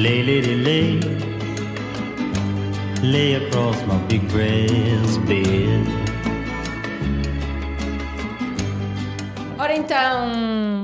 [0.00, 0.98] Lay, lady, lay.
[3.02, 5.84] Lay across my big breast bed.
[9.58, 10.26] Ora então,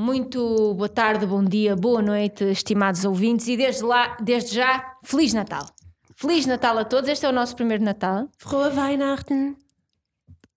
[0.03, 5.33] muito boa tarde, bom dia, boa noite, estimados ouvintes, e desde lá, desde já, Feliz
[5.33, 5.65] Natal.
[6.15, 8.29] Feliz Natal a todos, este é o nosso primeiro Natal.
[8.37, 9.57] Frohe Weihnachten.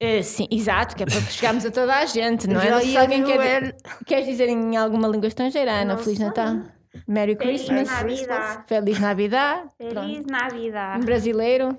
[0.01, 2.81] Eh, sim, exato, que é para chegarmos a toda a gente, não é?
[2.81, 5.95] Se alguém quer, queres dizer em alguma língua estrangeira, Ana?
[5.95, 6.19] Não Feliz.
[6.19, 6.78] Natal.
[7.07, 7.87] Merry Christmas.
[7.89, 8.65] Navidad.
[8.67, 9.67] Feliz Navidad.
[9.77, 10.25] Feliz.
[10.25, 10.97] Navidad.
[10.97, 11.77] Em brasileiro.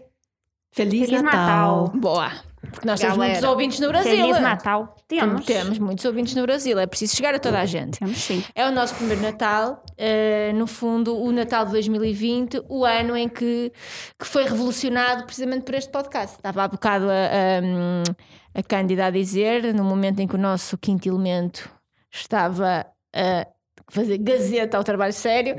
[0.73, 1.85] Feliz, Feliz Natal.
[1.87, 2.01] Natal.
[2.01, 2.31] Boa.
[2.61, 3.35] Porque nós temos Galera.
[3.35, 4.11] muitos ouvintes no Brasil.
[4.11, 4.41] Feliz eh?
[4.41, 4.97] Natal.
[5.09, 5.45] Temos.
[5.45, 7.99] Temos muitos ouvintes no Brasil, é preciso chegar a toda a gente.
[7.99, 8.45] Temos sim.
[8.55, 13.29] É o nosso primeiro Natal, eh, no fundo, o Natal de 2020, o ano em
[13.29, 13.73] que,
[14.19, 16.37] que foi revolucionado precisamente por este podcast.
[16.37, 20.79] Estava há bocado a, a, a Cândida a dizer, no momento em que o nosso
[20.79, 21.69] quinto elemento
[22.13, 23.47] estava a
[23.91, 25.57] fazer gazeta ao trabalho sério,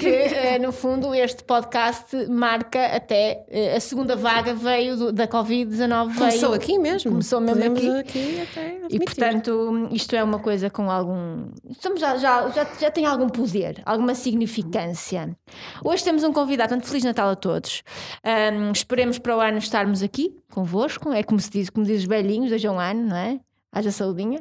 [0.00, 5.28] que eh, no fundo este podcast marca até eh, a segunda vaga veio do- da
[5.28, 6.14] Covid-19.
[6.16, 7.10] Começou veio- aqui mesmo.
[7.10, 8.40] Começou mesmo Podemos aqui.
[8.40, 11.48] até E portanto, isto é uma coisa com algum.
[11.68, 15.36] Estamos já, já, já, já tem algum poder, alguma significância.
[15.84, 17.82] Hoje temos um convidado, portanto, Feliz Natal a todos.
[18.24, 21.12] Ahm, esperemos para o ano estarmos aqui convosco.
[21.12, 23.40] É como se diz, como diz os velhinhos, desde um ano, não é?
[23.72, 24.40] Haja saudinha.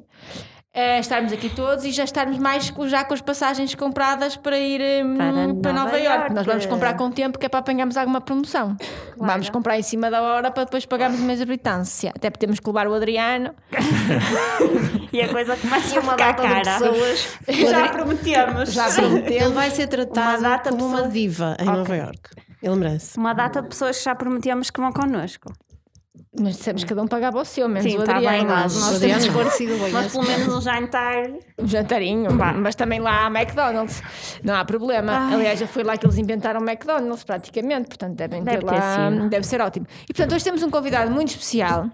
[0.73, 4.57] Eh, estarmos aqui todos e já estarmos mais com- já com as passagens compradas para
[4.57, 5.27] ir hum, Para
[5.61, 6.33] para, Nova, Nova Iorque.
[6.33, 8.77] Nós vamos comprar com tempo que é para apanharmos alguma promoção.
[9.17, 12.13] Vamos comprar em cima da hora para depois pagarmos uma exorbitância.
[12.15, 13.53] Até porque temos que levar o Adriano.
[15.13, 16.79] E a coisa começa E a uma ficar data de cara.
[16.79, 17.37] pessoas.
[17.69, 18.71] Já prometemos.
[18.71, 19.41] Já Sim, prometemos.
[19.41, 21.77] ele vai ser tratado Uma data como de uma diva em Ok.
[21.79, 22.29] Nova Iorque.
[22.63, 23.17] Ele merece.
[23.19, 25.51] Uma data de pessoas que já prometemos que vão connosco.
[26.39, 28.37] Mas dissemos que cada um pagava o seu, menos Sim, o tá Adriano.
[28.37, 29.91] bem, nós, temos esclarecido bem.
[29.91, 31.29] Mas pelo menos um jantar.
[31.59, 34.01] Um jantarinho, mas também lá há McDonald's.
[34.41, 35.11] Não há problema.
[35.11, 35.33] Ai.
[35.33, 37.89] Aliás, já foi lá que eles inventaram o McDonald's, praticamente.
[37.89, 39.11] Portanto, devem Deve ter ter lá.
[39.11, 39.29] sido.
[39.29, 39.85] Deve ser ótimo.
[40.03, 41.89] E portanto, hoje temos um convidado muito especial.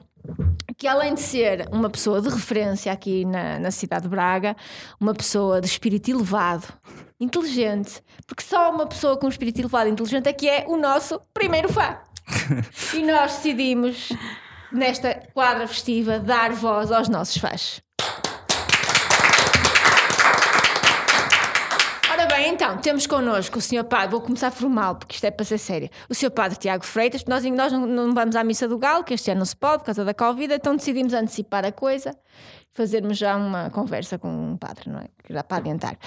[0.77, 4.55] Que além de ser uma pessoa de referência aqui na, na cidade de Braga,
[4.99, 6.67] uma pessoa de espírito elevado,
[7.19, 10.77] inteligente, porque só uma pessoa com um espírito elevado e inteligente é que é o
[10.77, 11.97] nosso primeiro fã.
[12.93, 14.09] e nós decidimos,
[14.71, 17.81] nesta quadra festiva, dar voz aos nossos fãs.
[22.11, 23.83] Ora bem, então, temos connosco o Sr.
[23.83, 25.89] Padre, vou começar formal, porque isto é para ser sério.
[26.09, 26.31] O Sr.
[26.31, 29.39] Padre Tiago Freitas, nós, nós não, não vamos à Missa do Galo, que este ano
[29.39, 32.17] não se pode por causa da Covid, então decidimos antecipar a coisa,
[32.71, 35.16] fazermos já uma conversa com um padre, não é?
[35.27, 35.97] Que Já para adiantar.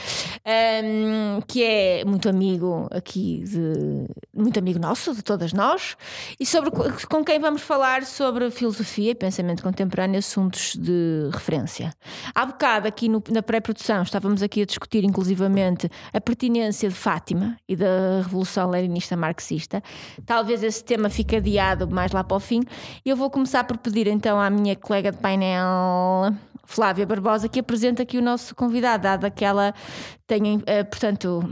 [0.46, 5.94] Ahm, que é muito amigo aqui, de, muito amigo nosso, de todas nós,
[6.40, 11.92] e sobre co- com quem vamos falar sobre filosofia e pensamento contemporâneo, assuntos de referência.
[12.34, 17.58] Há bocado, aqui no- na pré-produção, estávamos aqui a discutir inclusivamente a pertinência de Fátima
[17.68, 19.82] e da Revolução Leninista Marxista.
[20.24, 22.62] Talvez esse tema fique adiado mais lá para o fim.
[23.04, 26.32] Eu vou começar por pedir então à minha colega de painel,
[26.64, 29.74] Flávia Barbosa, que apresente aqui o nosso convidado, dado que ela
[30.26, 31.42] tem, eh, portanto,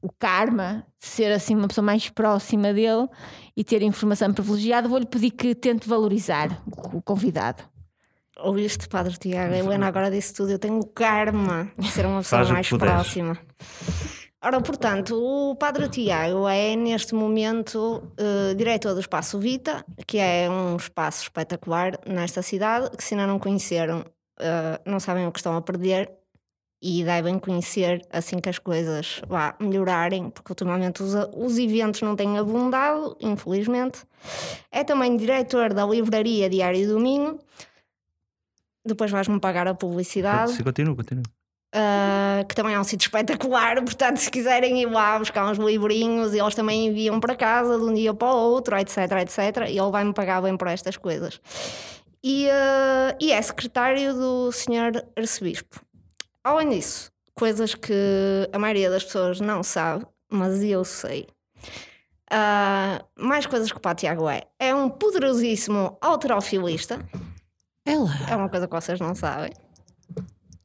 [0.00, 3.08] o karma de ser assim uma pessoa mais próxima dele
[3.56, 4.88] e ter informação privilegiada.
[4.88, 6.62] Vou-lhe pedir que tente valorizar
[6.92, 7.62] o convidado.
[8.38, 9.54] Ouviste, Padre Tiago?
[9.54, 10.50] A Helena agora disse tudo.
[10.50, 13.38] Eu tenho o karma de ser uma pessoa mais próxima.
[14.44, 20.50] Ora, portanto, o Padre Tiago é, neste momento, eh, diretor do Espaço Vita, que é
[20.50, 24.04] um espaço espetacular nesta cidade, que se ainda não conheceram,
[24.40, 26.10] eh, não sabem o que estão a perder
[26.82, 32.16] e devem conhecer assim que as coisas vá melhorarem, porque ultimamente os, os eventos não
[32.16, 34.00] têm abundado, infelizmente.
[34.70, 37.38] É também diretor da livraria Diário do Minho.
[38.84, 40.52] Depois vais-me pagar a publicidade.
[40.52, 41.22] Sim, continua, continua.
[41.74, 46.34] Uh, que também é um sítio espetacular, portanto, se quiserem ir lá buscar uns livrinhos,
[46.34, 49.68] eles também enviam para casa de um dia para o outro, etc, etc.
[49.68, 51.40] E ele vai-me pagar bem por estas coisas.
[52.24, 55.04] E, uh, e é secretário do Sr.
[55.16, 55.80] Arcebispo.
[56.44, 61.26] Além disso, coisas que a maioria das pessoas não sabe, mas eu sei.
[62.32, 64.42] Uh, mais coisas que o Pá Tiago é.
[64.58, 66.98] É um poderosíssimo alterofilista.
[67.84, 68.10] Ela.
[68.28, 69.52] É uma coisa que vocês não sabem.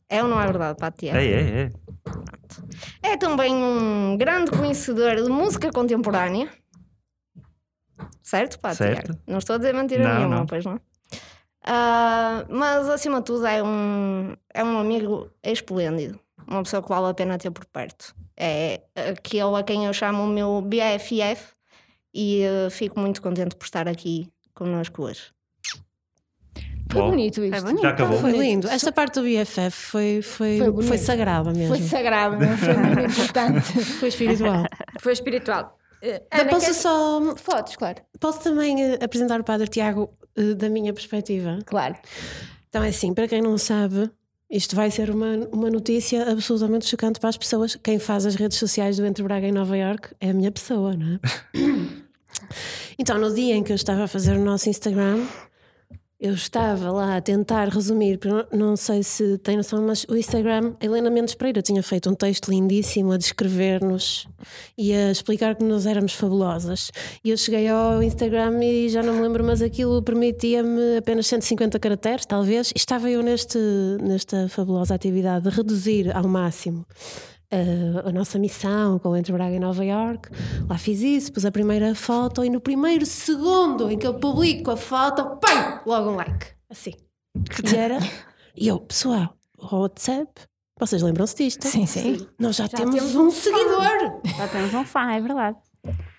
[0.09, 1.17] É ou não é verdade, Pá Tiago?
[1.17, 1.71] É, é, é.
[3.03, 6.49] É também um grande conhecedor de música contemporânea.
[8.23, 9.05] Certo, Pá, Certo.
[9.05, 9.21] Tiago?
[9.27, 10.45] Não estou a dizer mentira Não, nenhuma, não.
[10.45, 10.79] pois não?
[11.69, 16.17] Ah, mas acima de tudo é um, é um amigo esplêndido.
[16.47, 18.15] Uma pessoa que vale a pena ter por perto.
[18.37, 21.53] É aquele a quem eu chamo o meu BFF
[22.13, 25.23] e eh, fico muito contente por estar aqui connosco hoje.
[26.89, 27.09] Foi Bom.
[27.09, 27.55] bonito isto.
[27.57, 27.81] É bonito.
[27.81, 28.17] Já acabou?
[28.19, 28.69] Foi lindo.
[28.69, 31.75] Esta parte do BFF foi, foi, Foi foi, sagrada mesmo.
[31.75, 33.61] Foi sagrado, não foi muito importante.
[33.99, 34.63] Foi espiritual.
[35.01, 35.77] Foi espiritual.
[36.01, 37.35] Eh, Ana, posso queres- só.
[37.35, 38.01] Fotos, claro.
[38.21, 40.09] Posso também eh, apresentar o Padre Tiago
[40.57, 41.59] da minha perspectiva?
[41.65, 41.95] Claro.
[42.69, 44.09] Então é assim, para quem não sabe,
[44.49, 47.75] isto vai ser uma, uma notícia absolutamente chocante para as pessoas.
[47.75, 50.95] Quem faz as redes sociais do Entre Braga e Nova York é a minha pessoa,
[50.95, 51.19] não é?
[52.97, 55.25] então, no dia em que eu estava a fazer o nosso Instagram,
[56.19, 58.19] eu estava lá a tentar resumir,
[58.51, 62.49] não- sei se tem noção, mas o Instagram, Helena Mendes Pereira tinha feito um texto
[62.49, 64.27] lindíssimo a descrever-nos
[64.75, 66.91] e a explicar que nós éramos fabulosas.
[67.23, 71.79] E eu cheguei ao Instagram e já não me lembro, mas aquilo permitia-me apenas 150
[71.79, 72.71] caracteres, talvez.
[72.71, 73.59] E estava eu neste,
[74.01, 76.85] nesta fabulosa atividade de reduzir ao máximo
[78.05, 80.29] a nossa missão com o Entre Braga e Nova York.
[80.67, 84.71] Lá fiz isso, pus a primeira foto e no primeiro segundo em que eu publico
[84.71, 86.47] a foto, pam, logo um like.
[86.69, 86.93] Assim.
[87.35, 87.99] E era.
[88.55, 90.31] E eu, pessoal, o WhatsApp,
[90.79, 91.67] vocês lembram-se disto?
[91.67, 92.27] Sim, sim.
[92.39, 94.21] Nós já, temos, temos um seguidor.
[94.37, 95.57] Já temos um fã, é verdade.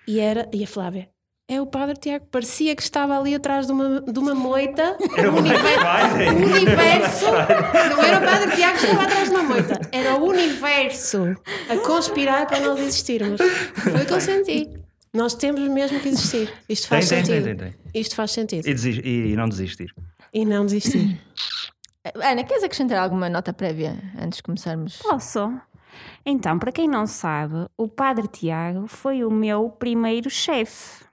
[0.07, 1.09] E era, e a Flávia,
[1.49, 4.95] é o Padre Tiago, parecia que estava ali atrás de uma, de uma moita.
[5.17, 6.29] Era o o Black Friday.
[6.29, 10.23] o universo, não era o Padre Tiago que estava atrás de uma moita, era o
[10.25, 11.35] universo
[11.69, 13.41] a conspirar para nós existirmos.
[13.41, 14.69] Foi o que eu senti.
[15.13, 16.53] Nós temos mesmo que existir.
[16.69, 17.43] Isto faz tem, sentido.
[17.43, 17.79] tem, tem, tem.
[17.99, 18.67] Isto faz sentido.
[18.67, 19.91] E, e- e não desistir.
[20.31, 21.19] E não desistir.
[22.15, 24.97] Ana, queres acrescentar alguma nota prévia antes de começarmos?
[24.97, 25.51] Posso?
[26.25, 31.03] Então, para quem não sabe, o Padre Tiago foi o meu primeiro chefe.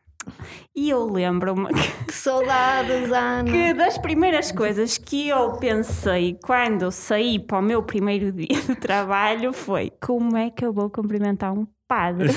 [0.75, 1.69] E eu lembro-me
[2.07, 3.51] Que saudades, Ana.
[3.51, 8.75] que das primeiras coisas que eu pensei quando saí para o meu primeiro dia de
[8.77, 12.29] trabalho foi como é que eu vou cumprimentar um padre?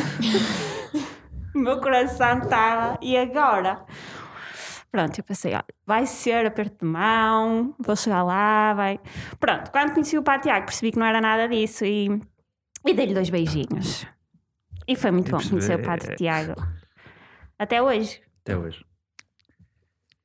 [1.55, 3.83] o meu coração estava, e agora?
[4.91, 8.99] Pronto, eu pensei, olha, vai ser aperto de mão, vou chegar lá, vai.
[9.39, 12.07] Pronto, quando conheci o Padre Tiago percebi que não era nada disso e,
[12.87, 14.07] e dei-lhe dois beijinhos.
[14.87, 15.51] E foi muito Eu bom percebi.
[15.59, 16.53] conhecer o Padre Tiago.
[17.59, 18.21] Até hoje.
[18.41, 18.85] Até hoje.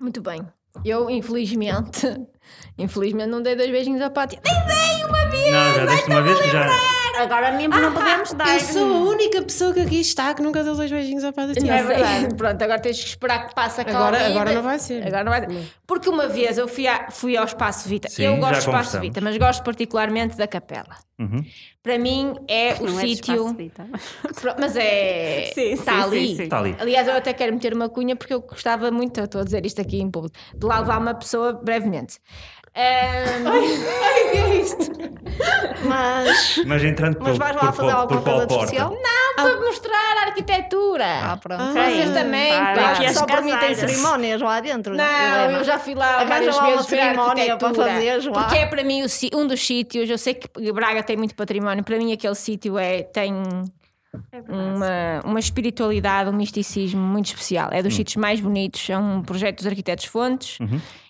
[0.00, 0.46] Muito bem.
[0.84, 2.06] Eu, infelizmente,
[2.78, 4.40] infelizmente não dei dois beijinhos ao pátio.
[4.44, 5.52] Nem dei uma vez!
[5.52, 6.68] Não, já deste uma vez que já.
[7.16, 8.54] Agora nem não podemos dar.
[8.54, 11.52] Eu sou a única pessoa que aqui está que nunca deu dois beijinhos ao Não
[11.52, 11.88] Tiago.
[11.88, 12.28] sei.
[12.36, 14.32] Pronto, agora tens que esperar que passe a Agora, Covid.
[14.32, 15.06] agora não vai ser.
[15.06, 15.72] Agora não vai ser.
[15.86, 18.08] Porque uma vez eu fui, a- fui ao Espaço Vita.
[18.08, 19.00] Sim, eu gosto do Espaço.
[19.00, 20.96] Vita, mas gosto particularmente da capela.
[21.18, 21.44] Uhum.
[21.82, 23.56] Para mim é o Não é de sítio.
[24.58, 25.50] Mas é.
[25.54, 26.28] Sim, está sim, ali.
[26.28, 26.42] sim, sim.
[26.44, 26.76] Está ali.
[26.80, 29.64] Aliás, eu até quero meter uma cunha porque eu gostava muito, eu estou a dizer
[29.64, 32.18] isto aqui em público, de lá levar uma pessoa brevemente.
[32.76, 34.90] Ahm, Ai, que é isto?
[35.84, 38.64] Mas, Mas entrando mas vais lá por, fazer por, alguma por coisa de porta?
[38.64, 38.94] especial?
[39.36, 41.04] para mostrar a arquitetura.
[41.22, 41.62] Ah, pronto.
[41.62, 42.94] Ah, Vocês também, pá.
[42.94, 44.94] que só permitem cerimónias lá dentro.
[44.94, 45.58] Não, Helena?
[45.58, 48.42] eu já fui lá várias lá uma vezes ver a cerimónia para lá.
[48.42, 49.04] Porque é para mim
[49.34, 53.02] um dos sítios, eu sei que Braga tem muito património, para mim aquele sítio é,
[53.02, 53.34] tem
[54.48, 57.68] uma, uma espiritualidade, um misticismo muito especial.
[57.72, 60.58] É dos sítios mais bonitos, é um projeto dos arquitetos Fontes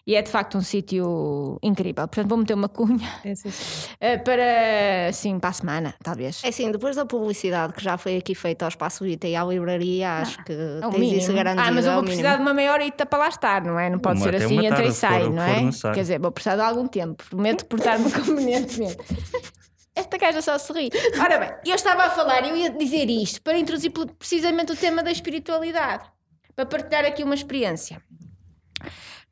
[0.07, 2.07] e é de facto um sítio incrível.
[2.07, 3.09] Portanto, vou meter uma cunha
[4.01, 6.43] eh, para, assim, para a semana, talvez.
[6.45, 9.45] É assim, depois da publicidade que já foi aqui feita ao Espaço Vita e à
[9.45, 11.35] livraria, acho que É tens isso mínimo.
[11.37, 11.69] garantido.
[11.69, 12.21] Ah, mas eu é o vou mínimo.
[12.21, 13.89] precisar de uma meia horita para lá estar, não é?
[13.89, 15.71] Não pode Uma ser assim, entra e sai, for- não é?
[15.95, 17.25] Quer dizer, vou precisar de algum tempo.
[17.31, 18.99] Prometo portar-me convenientemente.
[19.95, 20.91] Esta gaja só se ri.
[21.21, 24.77] Ora bem, eu estava a falar, eu ia dizer isto para introduzir pre- precisamente o
[24.77, 26.05] tema da espiritualidade,
[26.57, 28.03] para partilhar aqui uma experiência.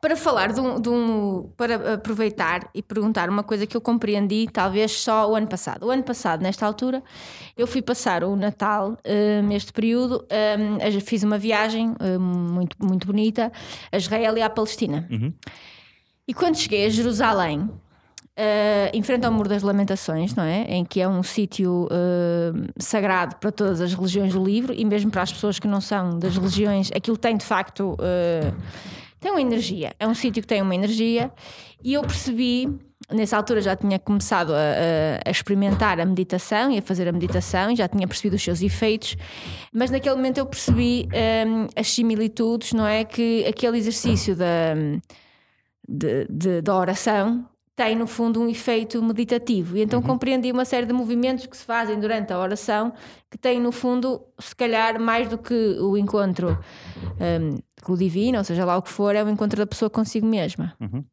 [0.00, 4.48] Para falar de um, de um- para aproveitar e perguntar uma coisa que eu compreendi
[4.52, 5.86] talvez só o ano passado.
[5.86, 7.02] O ano passado, nesta altura,
[7.56, 10.26] eu fui passar o Natal eh, neste período,
[10.92, 13.52] eu fiz uma viagem eh, muito, muito bonita
[13.92, 15.06] a Israel e à Palestina.
[15.10, 15.32] Uhum.
[16.26, 17.70] E quando cheguei a Jerusalém,
[18.94, 20.62] em frente ao Muro das Lamentações, não é?
[20.62, 25.10] Em que é um sítio eh, sagrado para todas as religiões do livro e mesmo
[25.10, 28.50] para as pessoas que não são das religiões, aquilo tem de facto eh,
[29.20, 29.92] tem uma energia.
[30.00, 31.30] É um sítio que tem uma energia
[31.84, 32.68] e eu percebi.
[33.10, 34.58] Nessa altura já tinha começado a,
[35.26, 38.62] a- experimentar a meditação e a fazer a meditação e já tinha percebido os seus
[38.62, 39.16] efeitos,
[39.70, 41.06] mas naquele momento eu percebi
[41.46, 43.04] hum, as similitudes, não é?
[43.04, 44.74] Que aquele exercício da,
[45.86, 50.86] de, de- da oração tem no fundo um efeito meditativo e então compreendi uma série
[50.86, 52.92] de movimentos que se fazem durante a oração
[53.30, 56.58] que têm no fundo se calhar mais do que o encontro
[57.18, 59.90] hum, com o divino, ou seja lá o que for, é o encontro da pessoa
[59.90, 60.74] consigo mesma.
[60.80, 61.04] Uhum.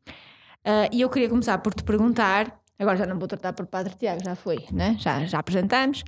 [0.64, 3.96] Ah, e eu queria começar por te perguntar, agora já não vou tratar por Padre
[3.96, 4.96] Tiago, já foi, né?
[5.00, 6.04] já, já apresentamos.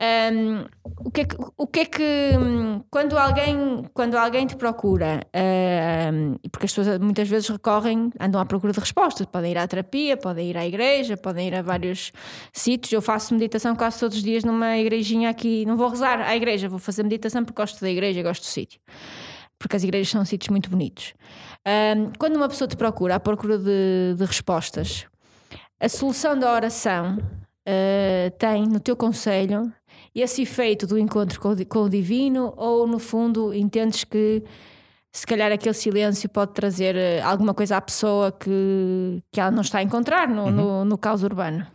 [0.00, 0.64] Hum,
[1.04, 2.32] o que é que, o que, é que
[2.88, 8.46] quando, alguém, quando alguém te procura, hum, porque as pessoas muitas vezes recorrem, andam à
[8.46, 12.12] procura de respostas, podem ir à terapia, podem ir à igreja, podem ir a vários
[12.52, 12.92] sítios.
[12.92, 16.68] Eu faço meditação quase todos os dias numa igrejinha aqui, não vou rezar à igreja,
[16.68, 18.80] vou fazer meditação porque gosto da igreja, gosto do sítio.
[19.58, 21.12] Porque as igrejas são sítios muito bonitos.
[21.66, 25.06] Hum, quando uma pessoa te procura à procura de, de respostas,
[25.80, 29.72] a solução da oração uh, tem no teu conselho
[30.22, 34.42] esse efeito do encontro com o, com o divino ou no fundo entendes que
[35.12, 39.62] se calhar aquele silêncio pode trazer uh, alguma coisa à pessoa que, que ela não
[39.62, 40.50] está a encontrar no, uhum.
[40.50, 41.66] no, no caos urbano?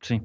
[0.00, 0.22] Sim.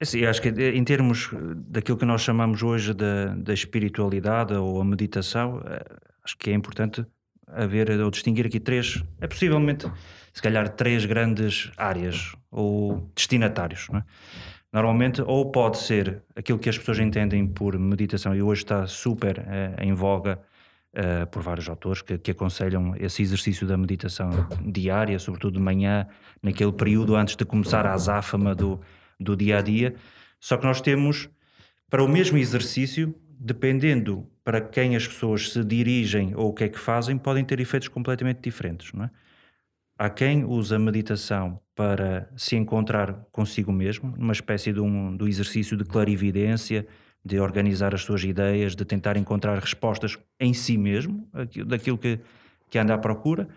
[0.00, 4.84] Assim, acho que em termos daquilo que nós chamamos hoje da, da espiritualidade ou a
[4.84, 5.84] meditação, eh,
[6.24, 7.04] acho que é importante
[7.48, 9.90] haver ou distinguir aqui três, é possivelmente
[10.32, 13.88] se calhar três grandes áreas ou destinatários.
[13.92, 14.02] É?
[14.72, 19.38] Normalmente, ou pode ser aquilo que as pessoas entendem por meditação, e hoje está super
[19.38, 20.38] eh, em voga
[20.92, 24.30] eh, por vários autores que, que, aconselham esse exercício da meditação
[24.64, 26.06] diária, sobretudo de manhã,
[26.42, 28.80] naquele período antes de começar a azáfama do,
[29.18, 29.94] do dia a dia.
[30.38, 31.30] Só que nós temos,
[31.88, 36.68] para o mesmo exercício, dependendo para quem as pessoas se dirigem ou o que é
[36.68, 39.10] que fazem, podem ter efeitos completamente diferentes, não é?
[40.00, 45.26] Há quem usa a meditação para se encontrar consigo mesmo, numa espécie de um do
[45.26, 46.86] exercício de clarividência,
[47.24, 51.28] de organizar as suas ideias, de tentar encontrar respostas em si mesmo,
[51.66, 52.20] daquilo que,
[52.70, 53.48] que anda à procura.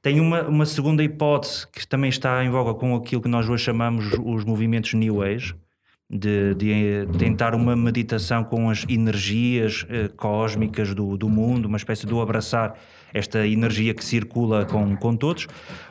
[0.00, 3.64] Tem uma, uma segunda hipótese que também está em voga com aquilo que nós hoje
[3.64, 5.54] chamamos os movimentos New Age,
[6.08, 12.06] de, de, tentar uma meditação com as energias eh, cósmicas do, do mundo, uma espécie
[12.06, 12.78] de abraçar
[13.12, 15.48] esta energia que circula com, com todos,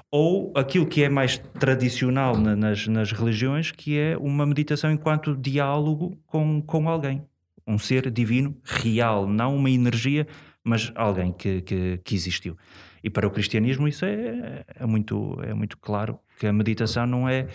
[0.09, 5.35] ou aquilo que é mais tradicional na, nas, nas religiões, que é uma meditação enquanto
[5.35, 7.21] diálogo com, com alguém,
[7.67, 10.25] um ser divino real, não uma energia,
[10.63, 12.55] mas alguém que, que, que existiu.
[13.03, 17.27] E para o cristianismo isso é, é, muito, é muito claro, que a meditação não
[17.27, 17.47] é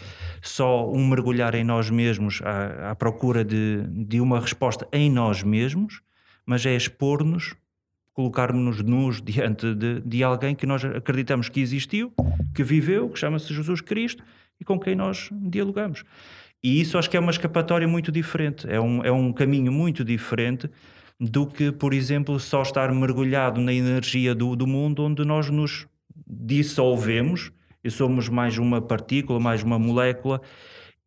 [0.43, 5.43] só um mergulhar em nós mesmos à, à procura de, de uma resposta em nós
[5.43, 6.01] mesmos,
[6.47, 7.55] mas é expor-nos
[8.13, 12.13] colocarmos-nos nus diante de, de alguém que nós acreditamos que existiu,
[12.55, 14.23] que viveu, que chama-se Jesus Cristo
[14.61, 16.05] e com quem nós dialogamos.
[16.63, 20.05] E isso acho que é uma escapatória muito diferente, é um, é um caminho muito
[20.05, 20.69] diferente
[21.19, 25.87] do que, por exemplo, só estar mergulhado na energia do, do mundo onde nós nos
[26.27, 27.51] dissolvemos
[27.83, 30.41] e somos mais uma partícula, mais uma molécula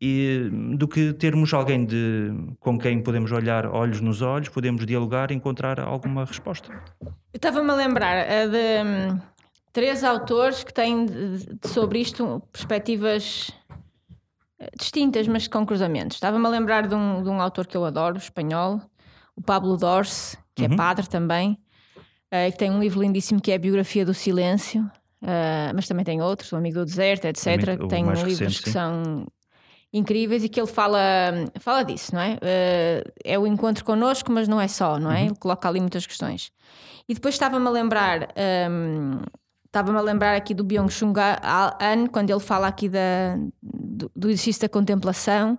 [0.06, 5.32] e, do que termos alguém de, com quem podemos olhar olhos nos olhos, podemos dialogar
[5.32, 6.74] e encontrar alguma resposta.
[7.02, 9.22] Eu estava-me a lembrar eh, de um,
[9.72, 11.06] três autores que têm
[11.66, 13.50] sobre isto perspectivas
[14.60, 16.18] eh, distintas, mas com cruzamentos.
[16.18, 18.82] Estava-me a lembrar de um, de um autor que eu adoro, espanhol,
[19.38, 20.74] o Pablo Dorce, que é uhum.
[20.74, 21.58] é padre também,
[22.28, 24.90] uh, que tem um livro lindíssimo que é a Biografia do Silêncio.
[25.24, 27.80] Uh, mas também tem outros, O Amigo do Deserto, etc.
[27.82, 28.72] O, tem livros recente, que sim.
[28.72, 29.26] são
[29.94, 31.00] incríveis e que ele fala,
[31.60, 32.34] fala disso, não é?
[32.34, 35.22] Uh, é o encontro connosco, mas não é só, não é?
[35.22, 35.26] Uhum.
[35.28, 36.52] Ele coloca ali muitas questões.
[37.08, 38.34] E depois estava-me a lembrar,
[38.70, 39.22] um,
[39.66, 41.14] estava-me a lembrar aqui do Byung-Chul
[41.80, 45.58] Han, quando ele fala aqui da, do, do exercício da contemplação,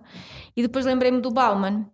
[0.55, 1.85] e depois lembrei-me do Bauman.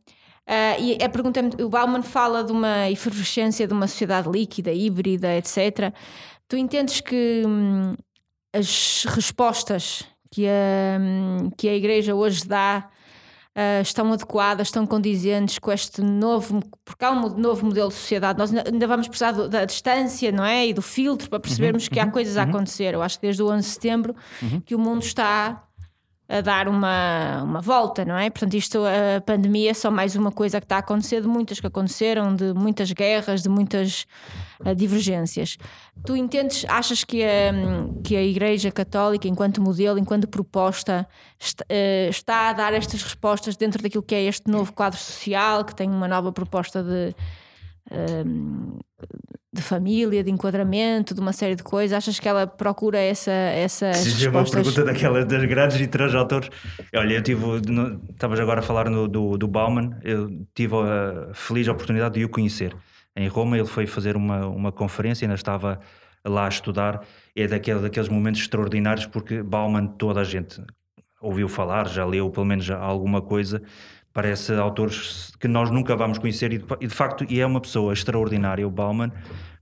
[0.47, 4.73] Uh, e a pergunta é, o Bauman fala de uma efervescência de uma sociedade líquida,
[4.73, 5.93] híbrida, etc.
[6.51, 7.95] Tu entendes que hum,
[8.51, 10.99] as respostas que a,
[11.55, 12.89] que a Igreja hoje dá
[13.55, 18.37] uh, estão adequadas, estão condizentes com este novo, porque há um novo modelo de sociedade.
[18.37, 20.67] Nós ainda vamos precisar do, da distância, não é?
[20.67, 22.41] E do filtro para percebermos uhum, que há uhum, coisas uhum.
[22.41, 22.95] a acontecer.
[22.95, 24.59] Eu acho que desde o 11 de setembro uhum.
[24.59, 25.65] que o mundo está
[26.31, 28.29] a dar uma, uma volta, não é?
[28.29, 31.59] Portanto, isto, a pandemia é só mais uma coisa que está a acontecer de muitas
[31.59, 34.05] que aconteceram, de muitas guerras, de muitas
[34.61, 35.57] uh, divergências.
[36.05, 37.51] Tu entendes, achas que a,
[38.01, 41.05] que a Igreja Católica, enquanto modelo, enquanto proposta,
[41.63, 45.75] uh, está a dar estas respostas dentro daquilo que é este novo quadro social, que
[45.75, 47.13] tem uma nova proposta de.
[47.91, 48.79] Uh,
[49.53, 51.97] de família, de enquadramento, de uma série de coisas?
[51.97, 56.15] Achas que ela procura essa essa Sim, é uma pergunta daquelas das grandes e três
[56.15, 56.49] autores.
[56.95, 57.43] Olha, eu tive,
[58.11, 62.29] estavas agora a falar no, do, do Bauman, eu tive a feliz oportunidade de o
[62.29, 62.73] conhecer.
[63.13, 65.81] Em Roma ele foi fazer uma, uma conferência, ainda estava
[66.25, 67.01] lá a estudar,
[67.35, 70.63] é daquele, daqueles momentos extraordinários porque Bauman toda a gente
[71.21, 73.61] ouviu falar, já leu pelo menos alguma coisa,
[74.13, 77.61] parece autores que nós nunca vamos conhecer e de, e de facto e é uma
[77.61, 79.11] pessoa extraordinária o Bauman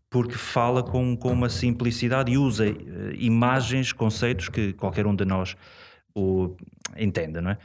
[0.09, 2.75] porque fala com, com uma simplicidade e usa uh,
[3.13, 5.55] imagens, conceitos que qualquer um de nós
[6.15, 6.55] o
[6.97, 7.57] entenda, não é?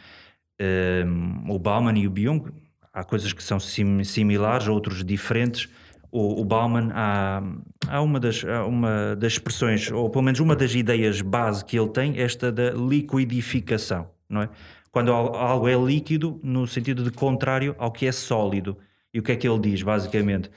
[0.61, 2.45] Uh, o Bauman e o Byung,
[2.93, 5.69] há coisas que são sim- similares, outros diferentes.
[6.12, 7.43] O, o Bauman, há,
[7.88, 11.79] há, uma das, há uma das expressões, ou pelo menos uma das ideias base que
[11.79, 14.49] ele tem, esta da liquidificação, não é?
[14.95, 18.79] Quando al- algo é líquido, no sentido de contrário ao que é sólido.
[19.13, 20.49] E o que é que ele diz, basicamente?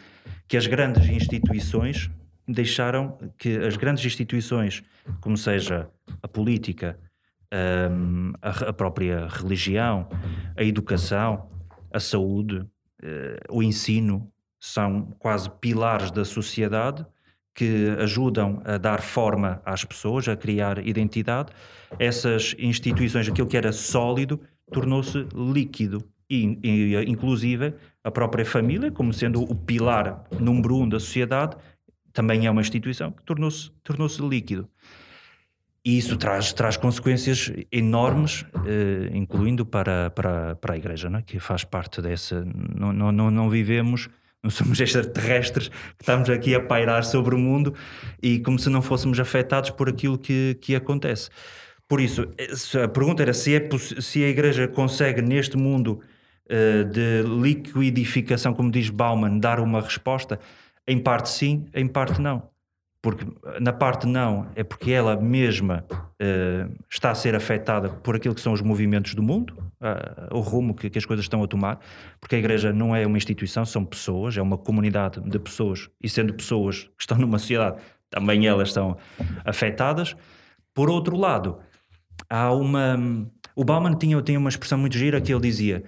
[0.48, 2.12] Que as grandes instituições
[2.48, 4.84] deixaram que as grandes instituições,
[5.22, 5.90] como seja
[6.22, 7.00] a política,
[7.92, 10.08] hum, a, a própria religião,
[10.56, 11.50] a educação,
[11.92, 12.64] a saúde,
[13.02, 17.04] eh, o ensino, são quase pilares da sociedade
[17.58, 21.52] que ajudam a dar forma às pessoas, a criar identidade.
[21.98, 24.40] Essas instituições, aquilo que era sólido,
[24.72, 26.04] tornou-se líquido.
[26.30, 27.74] E, e, inclusive,
[28.04, 31.58] a própria família, como sendo o pilar número um da sociedade,
[32.14, 34.70] também é uma instituição que tornou-se tornou líquido.
[35.84, 41.22] E isso traz, traz consequências enormes, eh, incluindo para, para, para a Igreja, não é?
[41.24, 42.46] que faz parte dessa.
[42.46, 44.10] Não, não, não vivemos,
[44.44, 47.74] não somos extraterrestres que estamos aqui a pairar sobre o mundo
[48.22, 51.30] e como se não fôssemos afetados por aquilo que, que acontece.
[51.88, 52.28] Por isso,
[52.84, 53.70] a pergunta era se, é,
[54.02, 56.02] se a Igreja consegue, neste mundo
[56.50, 60.40] eh, de liquidificação, como diz Bauman, dar uma resposta.
[60.88, 62.50] Em parte sim, em parte não.
[63.02, 63.26] Porque
[63.60, 65.86] na parte não é porque ela mesma
[66.20, 70.40] eh, está a ser afetada por aquilo que são os movimentos do mundo, ah, o
[70.40, 71.80] rumo que, que as coisas estão a tomar,
[72.20, 76.10] porque a Igreja não é uma instituição, são pessoas, é uma comunidade de pessoas, e
[76.10, 77.78] sendo pessoas que estão numa sociedade,
[78.10, 78.98] também elas estão
[79.46, 80.16] afetadas.
[80.74, 81.60] Por outro lado,
[82.30, 82.98] há uma.
[83.56, 85.84] O Bauman tinha, tinha uma expressão muito gira que ele dizia,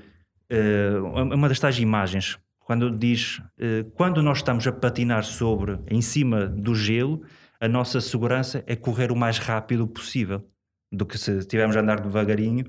[0.49, 6.01] eh, uma das tais imagens, quando diz eh, quando nós estamos a patinar sobre, em
[6.01, 7.21] cima do gelo,
[7.59, 10.43] a nossa segurança é correr o mais rápido possível
[10.91, 12.65] do que se estivermos a andar devagarinho.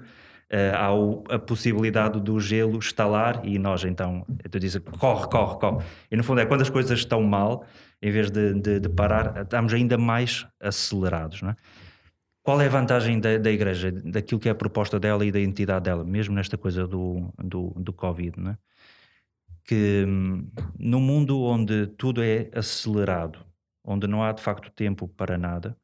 [0.50, 0.88] Eh, há
[1.34, 5.84] a possibilidade do gelo estalar e nós então tu dizes corre, corre, corre.
[6.10, 7.64] E no fundo é quando as coisas estão mal,
[8.02, 11.40] em vez de, de- de parar, estamos ainda mais acelerados.
[11.42, 11.56] Não é?
[12.42, 15.38] Qual é a vantagem da, da Igreja, daquilo que é a proposta dela e da
[15.38, 18.40] identidade dela, mesmo nesta coisa do, do, do Covid?
[18.40, 18.58] Não é?
[19.64, 23.38] Que hum, num mundo onde tudo é acelerado,
[23.84, 25.76] onde não há de facto tempo para nada,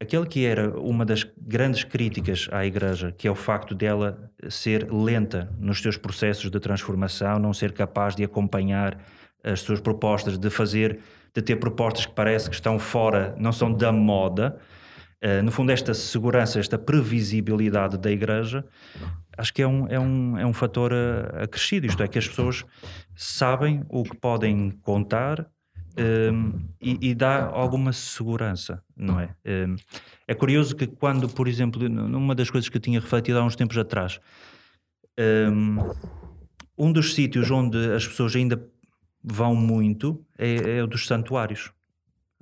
[0.00, 4.90] aquele que era uma das grandes críticas à Igreja, que é o facto dela ser
[4.90, 8.98] lenta nos seus processos de transformação, não ser capaz de acompanhar
[9.44, 11.00] as suas propostas, de fazer,
[11.34, 14.58] de ter propostas que parece que estão fora, não são da moda.
[15.22, 18.64] Uh, no fundo, esta segurança, esta previsibilidade da Igreja,
[19.36, 21.86] acho que é um, é um, é um fator uh, acrescido.
[21.86, 22.64] Isto é, que as pessoas
[23.14, 25.46] sabem o que podem contar
[26.00, 29.34] um, e, e dá alguma segurança, não é?
[29.44, 29.76] Um,
[30.26, 33.56] é curioso que, quando, por exemplo, numa das coisas que eu tinha refletido há uns
[33.56, 34.20] tempos atrás,
[35.18, 35.78] um,
[36.78, 38.62] um dos sítios onde as pessoas ainda
[39.22, 41.70] vão muito é, é o dos santuários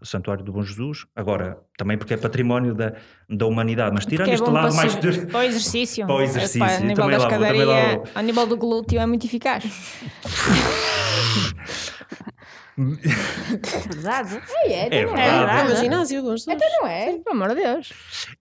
[0.01, 2.93] o Santuário do Bom Jesus, agora também porque é património da,
[3.29, 6.07] da humanidade, mas tirando é este lado mais se- de- para o exercício.
[6.07, 8.09] Para o exercício, Epá, a nível também da lá vou, também lá escadaria, vou.
[8.15, 9.65] a nível do glúteo é muito eficaz.
[12.79, 14.41] Verdade.
[14.65, 15.61] É, É então não verdade.
[15.71, 17.93] É no ginásio, bons Então não é, pelo amor de Deus.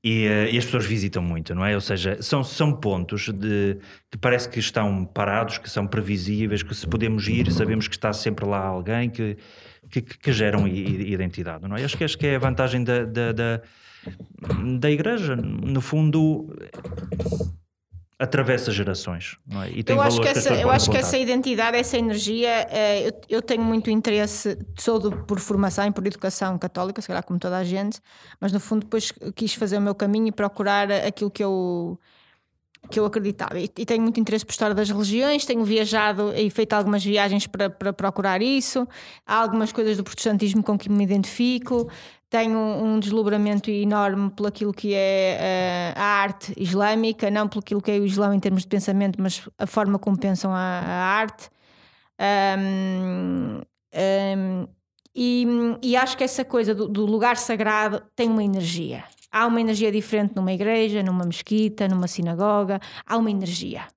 [0.04, 1.74] E, eh, e as pessoas visitam muito, não é?
[1.76, 3.78] Ou seja, são, são pontos de,
[4.12, 8.14] que parece que estão parados, que são previsíveis, que se podemos ir, sabemos que está
[8.14, 9.38] sempre lá alguém que,
[9.90, 11.84] que, que- geram identidade, não é?
[11.84, 13.62] Acho que, acho que é a vantagem da, da, da,
[14.80, 15.36] da Igreja.
[15.36, 16.54] No fundo,
[18.20, 19.70] atravessa gerações, é?
[19.70, 23.22] E tem Eu acho, que essa, eu acho que essa identidade, essa energia, eh, eu,
[23.38, 27.38] eu tenho muito interesse, sou do- por formação e por educação católica, se calhar como
[27.40, 28.00] toda a gente,
[28.40, 32.00] mas no fundo depois quis fazer o meu caminho e procurar aquilo que eu
[32.90, 33.60] que eu acreditava.
[33.60, 37.46] E, e tenho muito interesse por história das religiões, tenho viajado e feito algumas viagens
[37.46, 38.88] para, para procurar isso,
[39.26, 41.90] há algumas coisas do protestantismo com que me identifico,
[42.30, 47.82] tenho um deslumbramento enorme pelo aquilo que é eh, a arte islâmica, não pelo aquilo
[47.82, 51.06] que é o Islão em termos de pensamento, mas a forma como pensam a, a
[51.20, 51.50] arte.
[52.20, 53.62] Ahm,
[53.94, 54.68] ahm,
[55.16, 55.46] e,
[55.82, 59.04] e acho que essa coisa do, do lugar sagrado tem uma energia.
[59.32, 62.80] Há uma energia diferente numa igreja, numa mesquita, numa sinagoga.
[63.06, 63.88] Há uma energia.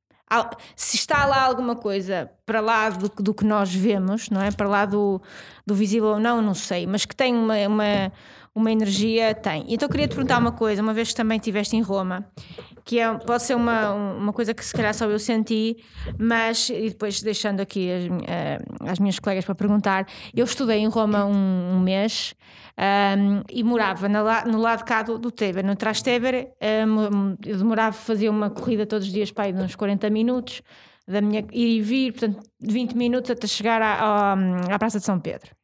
[0.76, 4.50] Se está lá alguma coisa para lá do, do que nós vemos, não é?
[4.50, 5.20] Para lá do,
[5.66, 8.12] do visível ou não, não sei, mas que tem uma, uma,
[8.60, 9.64] uma energia, tem.
[9.68, 12.26] Então queria te perguntar uma coisa, uma vez que também estiveste em Roma,
[12.84, 15.76] que é, pode ser uma, uma coisa que se calhar só eu senti,
[16.18, 20.88] mas, e depois deixando aqui as, eh, as minhas colegas para perguntar, eu estudei em
[20.88, 22.34] Roma um, um mês
[22.76, 27.92] ahm, e morava na no lado cá do, do Teber, no Trastevere, ahm, eu demorava,
[27.92, 30.62] fazia uma corrida todos os dias para ir uns 40 minutos,
[31.06, 35.04] da minha ir e vir, portanto, 20 minutos até chegar à, à, à Praça de
[35.04, 35.59] São Pedro.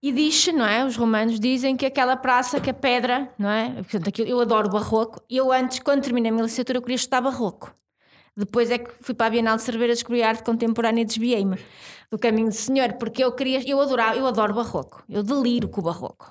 [0.00, 0.84] E diz não é?
[0.84, 3.82] Os romanos dizem que aquela praça, que a pedra, não é?
[3.82, 5.20] Portanto, eu adoro barroco.
[5.28, 7.74] Eu antes, quando terminei a minha licenciatura, eu queria estudar barroco.
[8.36, 11.58] Depois é que fui para a Bienal de Cerveira descobrir arte contemporânea e desviei-me
[12.08, 15.02] do caminho do Senhor, porque eu queria, eu adorava, eu adoro barroco.
[15.08, 16.30] Eu deliro com o barroco.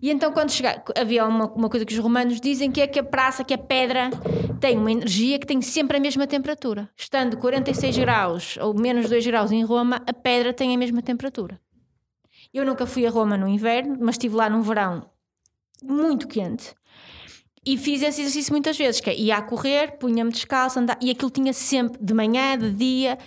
[0.00, 2.98] E então, quando chegar, havia uma, uma coisa que os romanos dizem que é que
[2.98, 4.10] a praça, que a pedra,
[4.60, 6.88] tem uma energia que tem sempre a mesma temperatura.
[6.96, 11.60] Estando 46 graus ou menos 2 graus em Roma, a pedra tem a mesma temperatura.
[12.52, 15.08] Eu nunca fui a Roma no inverno, mas estive lá num verão
[15.82, 16.74] muito quente.
[17.64, 21.10] E fiz esse exercício muitas vezes, que é, ia a correr, punha-me descalço, andava, e
[21.10, 23.18] aquilo tinha sempre, de manhã, de dia,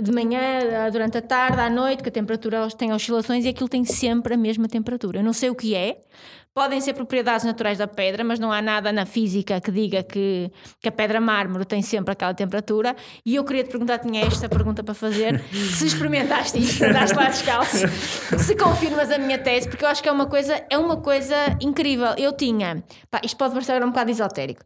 [0.00, 3.84] de manhã, durante a tarde, à noite, que a temperatura tem oscilações e aquilo tem
[3.84, 5.20] sempre a mesma temperatura.
[5.20, 6.00] Eu não sei o que é,
[6.56, 10.50] podem ser propriedades naturais da pedra, mas não há nada na física que diga que,
[10.80, 12.96] que a pedra mármore tem sempre aquela temperatura.
[13.26, 17.24] E eu queria te perguntar, tinha esta pergunta para fazer: se experimentaste isto, andaste lá
[17.28, 17.86] descalço,
[18.38, 21.36] se confirmas a minha tese, porque eu acho que é uma coisa, é uma coisa
[21.60, 22.14] incrível.
[22.16, 24.64] Eu tinha, pá, isto pode parecer um bocado esotérico.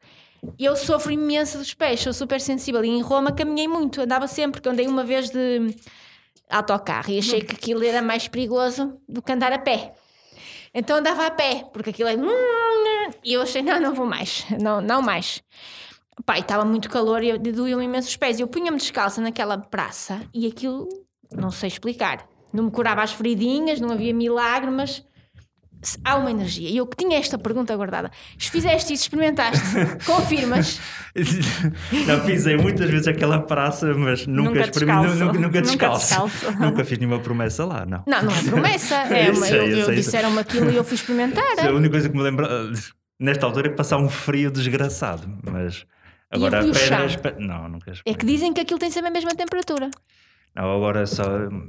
[0.57, 2.85] Eu sofro imenso dos pés, sou super sensível.
[2.85, 5.75] E em Roma caminhei muito, andava sempre, porque andei uma vez de
[6.49, 9.93] autocarro e achei que aquilo era mais perigoso do que andar a pé.
[10.73, 12.15] Então andava a pé, porque aquilo é.
[13.25, 15.43] E eu achei, não, não vou mais, não, não mais.
[16.25, 18.39] Pai, estava muito calor e doíam imenso os pés.
[18.39, 20.89] Eu punha-me descalça naquela praça e aquilo,
[21.33, 22.29] não sei explicar.
[22.53, 25.05] Não me curava as feridinhas, não havia milagre, mas
[26.05, 26.69] há uma energia.
[26.69, 28.11] E eu que tinha esta pergunta guardada.
[28.39, 29.63] Fizeste isso, experimentaste,
[30.07, 30.81] confirmas?
[32.07, 35.15] Não, pisei muitas vezes aquela praça, mas nunca, Nunca descalço.
[35.17, 36.51] nunca, nunca Nunca descalço.
[36.61, 38.03] nunca fiz nenhuma promessa lá, não.
[38.07, 38.97] Não, não é promessa.
[39.11, 41.45] É uma, eu, eu eu disseram-me aquilo e eu fui experimentar.
[41.59, 42.49] É a única coisa que me lembra
[43.19, 45.85] nesta altura é passar um frio desgraçado, mas
[46.31, 49.91] agora E Não, nunca É que dizem que aquilo tem sempre a mesma temperatura.
[50.55, 51.25] Não, agora só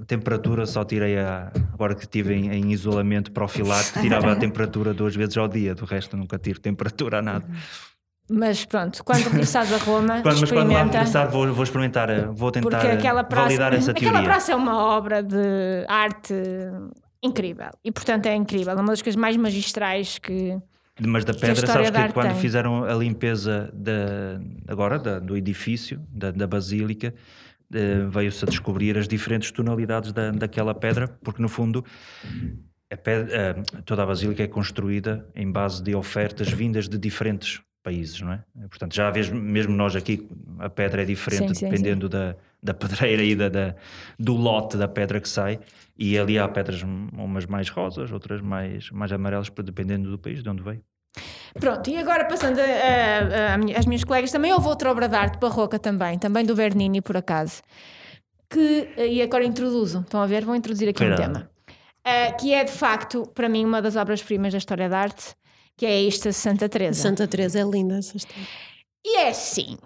[0.07, 1.51] temperatura só tirei a.
[1.73, 5.85] Agora que estive em, em isolamento profilático, tirava a temperatura duas vezes ao dia, do
[5.85, 7.45] resto nunca tiro temperatura a nada.
[8.29, 10.97] Mas pronto, quando regressares a Roma, Quando, mas quando lá experimenta.
[10.99, 14.29] regressar, vou, vou experimentar, eh, vou tentar Porque aquela praça, validar essa aquela teoria.
[14.29, 16.33] praça é uma obra de arte
[17.21, 17.69] incrível.
[17.83, 18.71] E portanto é incrível.
[18.71, 20.57] É uma das coisas mais magistrais que.
[20.99, 22.39] Mas da pedra, sabes da que quando tem.
[22.39, 27.13] fizeram a limpeza da, agora da- do edifício, da, da basílica, eh,
[28.09, 31.83] veio-se a descobrir as diferentes tonalidades da, daquela pedra, porque no fundo
[32.91, 33.53] a pedra- eh,
[33.85, 38.43] toda a basílica é construída em base de ofertas vindas de diferentes países, não é?
[38.69, 40.29] Portanto, já vês, mesmo nós aqui,
[40.59, 43.75] a pedra é diferente Sim, sim, dependendo Da, da pedreira e da, da-
[44.19, 45.59] do lote da pedra que sai.
[45.97, 50.49] E ali há pedras, umas mais rosas, outras mais, mais amarelas, dependendo do país de
[50.49, 50.83] onde veio.
[51.59, 52.59] Pronto, e agora passando
[53.77, 57.17] às minhas colegas, também houve outra obra de arte barroca também, também do Bernini, por
[57.17, 57.61] acaso,
[58.49, 60.45] que, e agora introduzo, estão a ver?
[60.45, 61.33] Vou introduzir aqui um Cuidado.
[61.33, 61.51] tema,
[62.05, 65.35] Ah, que é de facto, para mim, uma das obras-primas da história da arte,
[65.77, 67.01] que é esta Santa Teresa.
[67.01, 68.47] Santa Teresa é linda essa história.
[69.05, 69.77] E é assim.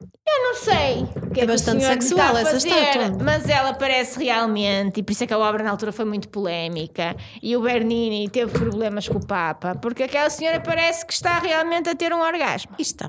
[0.00, 1.02] Eu não sei.
[1.02, 3.24] o que É que o bastante me sexual está a essa fazer, estátua.
[3.24, 6.28] Mas ela parece realmente, e por isso é que a obra na altura foi muito
[6.28, 7.16] polémica.
[7.42, 11.88] E o Bernini teve problemas com o Papa, porque aquela senhora parece que está realmente
[11.88, 12.72] a ter um orgasmo.
[12.78, 13.08] E está.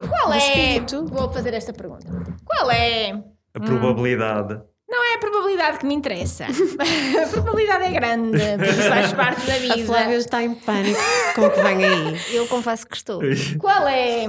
[0.00, 0.38] Qual é?
[0.38, 1.06] espírito.
[1.06, 2.06] Vou fazer esta pergunta.
[2.44, 3.22] Qual é?
[3.54, 4.60] A probabilidade.
[4.88, 6.46] Não é a probabilidade que me interessa.
[7.22, 9.86] a probabilidade é grande, porque faz parte da A vida.
[9.86, 10.98] Flávia está em pânico
[11.36, 12.20] com o que vem aí.
[12.34, 13.20] Eu confesso que estou.
[13.60, 14.26] Qual é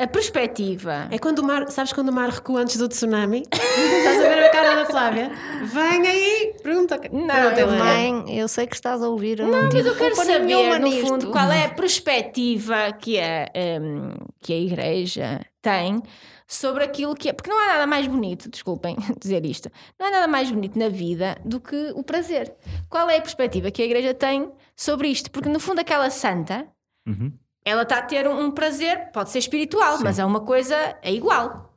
[0.00, 1.08] a perspectiva?
[1.10, 3.42] É quando o mar, sabes quando o mar recua antes do tsunami?
[3.50, 5.30] Estás a ver a cara da Flávia?
[5.64, 7.00] Vem aí, pergunta.
[7.10, 7.68] Não, pergunta eu.
[7.68, 9.40] Mãe, eu sei que estás a ouvir.
[9.40, 10.38] Eu não, Mas eu quero saber,
[10.78, 11.06] no nisto.
[11.06, 16.00] fundo, qual é a perspectiva que a, hum, que a Igreja tem
[16.46, 17.32] sobre aquilo que é.
[17.32, 20.88] Porque não há nada mais bonito, desculpem dizer isto, não há nada mais bonito na
[20.88, 22.54] vida do que o prazer.
[22.88, 25.28] Qual é a perspectiva que a Igreja tem sobre isto?
[25.30, 26.66] Porque, no fundo, aquela santa,
[27.06, 27.32] Uhum.
[27.68, 31.12] Ela está a ter um, um prazer, pode ser espiritual, mas é uma coisa, é
[31.12, 31.74] igual.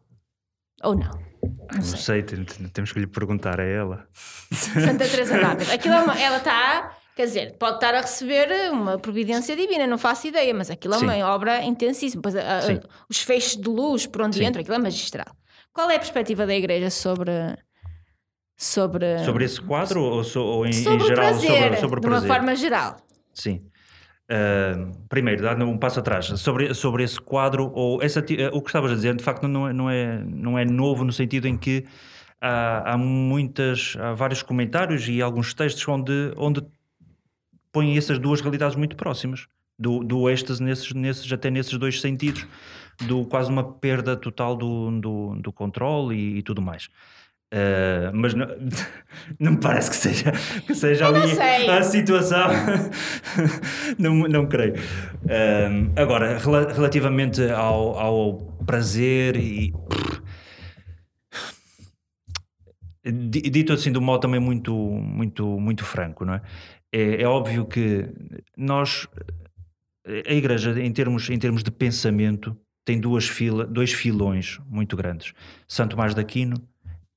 [0.83, 1.11] Ou não?
[1.73, 4.07] Não sei, tem- tem- temos que lhe perguntar a ela.
[4.51, 5.73] Santa Teresa d'Ávila.
[5.73, 9.97] Aquilo é uma, ela está, quer dizer, pode estar a receber uma providência divina, não
[9.97, 11.05] faço ideia, mas aquilo é Sim.
[11.05, 12.21] uma obra intensíssima.
[12.21, 12.79] Pois, a- a- Sim.
[13.09, 14.45] os feixes de luz por onde Sim.
[14.45, 15.27] entra, aquilo é magistral.
[15.73, 17.31] Qual é a perspectiva da Igreja sobre.
[18.57, 21.97] Sobre, Sobre esse quadro ou, so- ou em, em sobre o geral prazer, sobre, sobre
[21.97, 22.27] o de uma prazer?
[22.29, 22.97] forma geral.
[23.33, 23.59] Sim.
[24.31, 28.69] Ah, primeiro, dando um passo atrás, sobre, sobre esse quadro, ou essa, eh, o que
[28.69, 31.57] estavas a dizer, de facto, não é, não é, não é novo no sentido em
[31.57, 31.85] que
[32.39, 36.61] há, há muitas, há vários comentários e alguns textos onde, onde
[37.73, 42.47] põem essas duas realidades muito próximas, do, do êxtase nesses, nesses, até nesses dois sentidos.
[43.05, 46.87] do quase uma perda total do, do, do controle e, e tudo mais.
[47.53, 48.47] Uh, mas não,
[49.37, 50.31] não me parece que seja,
[50.65, 51.69] que seja ali sei.
[51.69, 52.47] a situação.
[53.99, 54.75] não, não creio.
[54.75, 59.73] Uh, agora, rela- relativamente ao, ao prazer e.
[63.03, 66.41] Di- Dito assim de um modo também muito, muito, muito franco, não é?
[66.93, 68.07] É, é óbvio que
[68.55, 69.07] nós,
[70.05, 75.33] a Igreja, em termos, em termos de pensamento, tem duas fila, dois filões muito grandes:
[75.67, 76.55] Santo Tomás de Aquino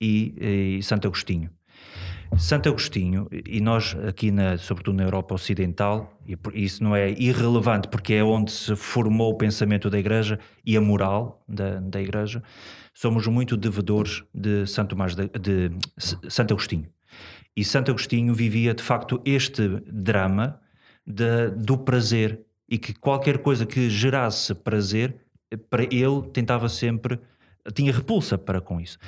[0.01, 1.51] e, e Santo Agostinho.
[2.37, 7.87] Santo Agostinho, e nós aqui, na, sobretudo na Europa Ocidental, e isso não é irrelevante
[7.89, 12.43] porque é onde se formou o pensamento da Igreja e a moral da, da Igreja,
[12.93, 15.71] somos muito devedores de Santo Tomás de, de
[16.29, 16.89] Santo Agostinho.
[17.57, 20.61] E Santo Agostinho vivia de facto este drama
[21.07, 25.15] da- do prazer e que qualquer coisa que gerasse prazer,
[25.51, 27.21] eh, para ele tentava sempre,
[27.75, 28.99] tinha repulsa para com isso.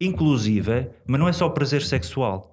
[0.00, 2.50] Inclusive, mas não é só prazer sexual.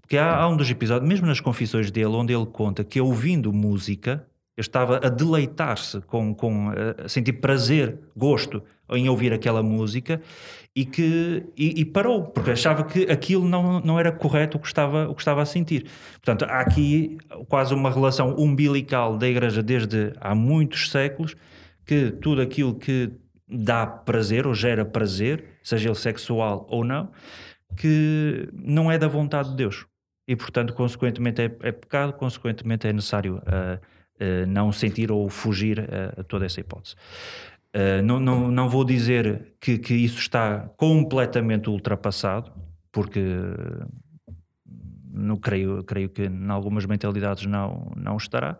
[0.00, 3.52] Porque há, há um dos episódios, mesmo nas confissões dele, onde ele conta que ouvindo
[3.52, 6.70] música, ele estava a deleitar-se, com, com,
[7.04, 10.20] a sentir prazer, gosto em ouvir aquela música
[10.74, 14.66] e que e, e parou, porque achava que aquilo não, não era correto o que,
[14.66, 15.86] estava, o que estava a sentir.
[16.14, 21.36] Portanto, há aqui quase uma relação umbilical da Igreja desde há muitos séculos,
[21.84, 23.12] que tudo aquilo que
[23.48, 27.10] dá prazer ou gera prazer, seja ele sexual ou não,
[27.76, 29.86] que não é da vontade de Deus.
[30.26, 33.78] E, portanto, consequentemente é, é pecado, consequentemente é necessário ah,
[34.20, 36.96] ah, não sentir ou fugir a, a toda essa hipótese.
[37.72, 42.52] Ah, não, não, não vou dizer que, que isso está completamente ultrapassado,
[42.92, 43.20] porque
[45.10, 48.56] não creio, creio que em algumas mentalidades não, não estará.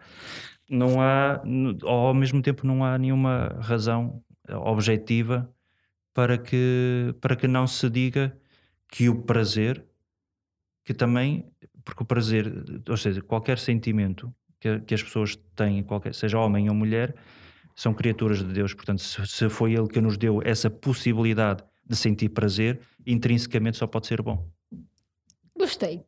[0.71, 1.43] Não há,
[1.85, 5.49] ao mesmo tempo, não há nenhuma razão objetiva
[6.19, 8.37] para que, para que não se diga
[8.89, 9.85] que o prazer,
[10.85, 11.49] que também,
[11.85, 12.53] porque o prazer,
[12.89, 17.15] ou seja, qualquer sentimento que, que as pessoas têm, qualquer, seja homem ou mulher,
[17.77, 18.75] são criaturas de Deus.
[18.75, 23.87] Portanto, se, se foi Ele que nos deu essa possibilidade de sentir prazer, intrinsecamente só
[23.87, 24.45] pode ser bom.
[25.57, 26.03] Gostei.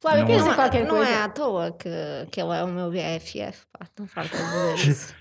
[0.00, 1.08] Flávia, Não quer é- dizer Não, é- qualquer não coisa?
[1.12, 1.88] é à toa que,
[2.32, 5.14] que ele é o meu BFF, pá, não falta dizer isso.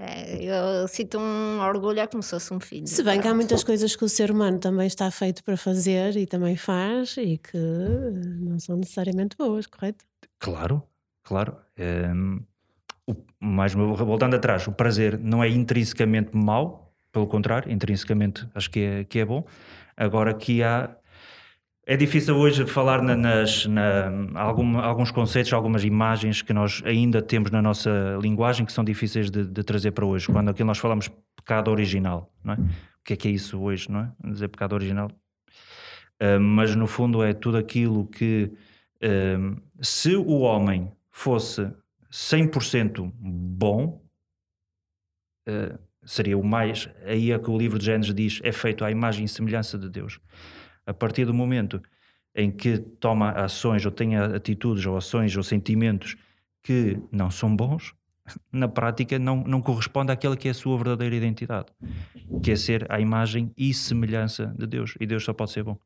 [0.00, 2.86] É, eu sinto um orgulho, é como se fosse um filho.
[2.86, 6.16] Se bem que há muitas coisas que o ser humano também está feito para fazer
[6.16, 10.04] e também faz e que não são necessariamente boas, correto?
[10.38, 10.82] Claro,
[11.24, 11.56] claro.
[12.14, 12.40] Hum,
[13.08, 18.70] o, mais uma- voltando atrás, o prazer não é intrinsecamente mau, pelo contrário, intrinsecamente acho
[18.70, 19.44] que é, que é bom.
[19.96, 20.94] Agora que há.
[21.90, 27.22] É difícil hoje falar na- nas, na, alguma- alguns conceitos, algumas imagens que nós ainda
[27.22, 30.26] temos na nossa linguagem que são difíceis de, de trazer para hoje.
[30.26, 32.56] Quando aqui nós falamos pecado original, não é?
[32.58, 34.12] O que é que é isso hoje, não é?
[34.22, 35.10] Dizer pecado original.
[36.22, 38.52] Uh, mas no fundo é tudo aquilo que
[39.02, 41.72] um, se o homem fosse
[42.12, 44.04] 100% bom,
[45.48, 46.86] uh, seria o mais.
[47.06, 49.88] Aí é que o livro de Gênesis diz: é feito à imagem e semelhança de
[49.88, 50.20] Deus.
[50.88, 51.82] A partir do momento
[52.34, 56.16] em que toma ações ou tem atitudes ou ações ou sentimentos
[56.62, 57.94] que não são bons,
[58.50, 61.66] na prática não, não corresponde àquela que é a sua verdadeira identidade,
[62.42, 64.94] que é ser à imagem e semelhança de Deus.
[64.98, 65.78] E Deus só pode ser bom.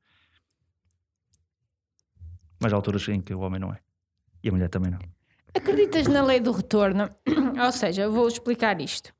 [2.60, 3.80] Mas há alturas em que o homem não é.
[4.40, 5.00] E a mulher também não.
[5.52, 7.10] Acreditas na lei do retorno?
[7.60, 9.12] Ou seja, eu vou explicar isto.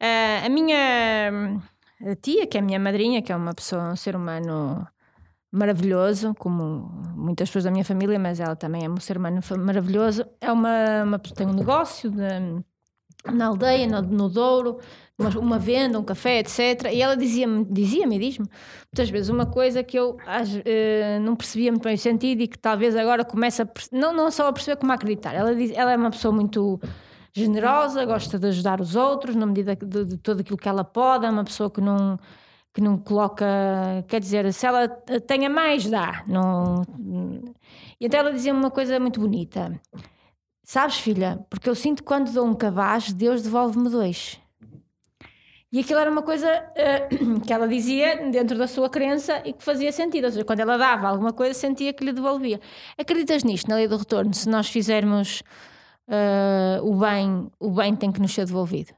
[0.00, 1.60] Ah, a minha
[2.22, 4.88] tia, que é a minha madrinha, que é uma pessoa, um ser humano
[5.50, 10.24] maravilhoso, como muitas pessoas da minha família, mas ela também é um ser humano maravilhoso.
[10.40, 12.62] É uma, uma tem um negócio de-
[13.32, 14.78] na aldeia, no, no Douro,
[15.18, 16.92] uma, uma venda, um café, etc.
[16.92, 18.46] E ela dizia-me, dizia-me diz-me
[18.92, 20.16] muitas vezes uma coisa que eu
[20.64, 24.30] eh, não percebia muito bem o sentido e que talvez agora comece a não, não
[24.30, 25.34] só a perceber como a acreditar.
[25.34, 26.80] Ela, diz, ela é uma pessoa muito
[27.32, 31.26] generosa, gosta de ajudar os outros na medida de, de tudo aquilo que ela pode,
[31.26, 32.18] é uma pessoa que não
[32.78, 33.44] que não coloca,
[34.06, 34.86] quer dizer, se ela
[35.26, 36.22] tenha mais, dá.
[36.28, 36.84] Não...
[38.00, 39.80] E então ela dizia uma coisa muito bonita.
[40.62, 44.40] Sabes, filha, porque eu sinto que quando dou um cabaz, Deus devolve-me dois.
[45.72, 47.08] E aquilo era uma coisa eh,
[47.44, 50.26] que ela dizia dentro da sua crença e que fazia sentido.
[50.26, 52.60] Ou seja, quando ela dava alguma coisa, sentia que lhe devolvia.
[52.96, 54.32] Acreditas nisto, na lei do retorno?
[54.32, 55.42] Se nós fizermos
[56.06, 58.92] eh, o bem, o bem tem que nos ser devolvido.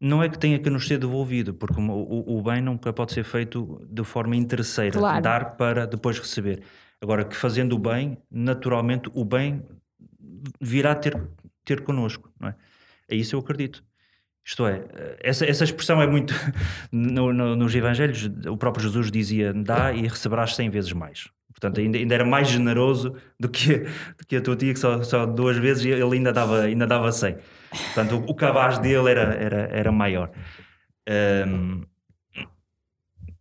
[0.00, 3.12] Não é que tenha que nos ser devolvido, porque o, o- o bem nunca pode
[3.12, 5.22] ser feito de forma interesseira, Claro.
[5.22, 6.62] dar para depois receber.
[7.02, 9.62] Agora, que fazendo o bem, naturalmente o bem
[10.60, 11.20] virá ter,
[11.64, 12.54] ter connosco, não é?
[13.08, 13.82] É isso eu acredito.
[14.44, 14.86] Isto é,
[15.22, 16.32] essa, essa expressão é muito.
[16.90, 21.28] No, no- nos Evangelhos, o próprio Jesus dizia: dá e receberás cem vezes mais.
[21.52, 23.78] Portanto, ainda, ainda era mais generoso do que,
[24.16, 27.12] do que a tua tia, que só, só duas vezes ele ainda dava, ainda dava
[27.12, 27.36] 100.
[27.70, 30.30] Portanto, o, o cabaz dele era, era, era maior.
[31.08, 31.82] Ahm,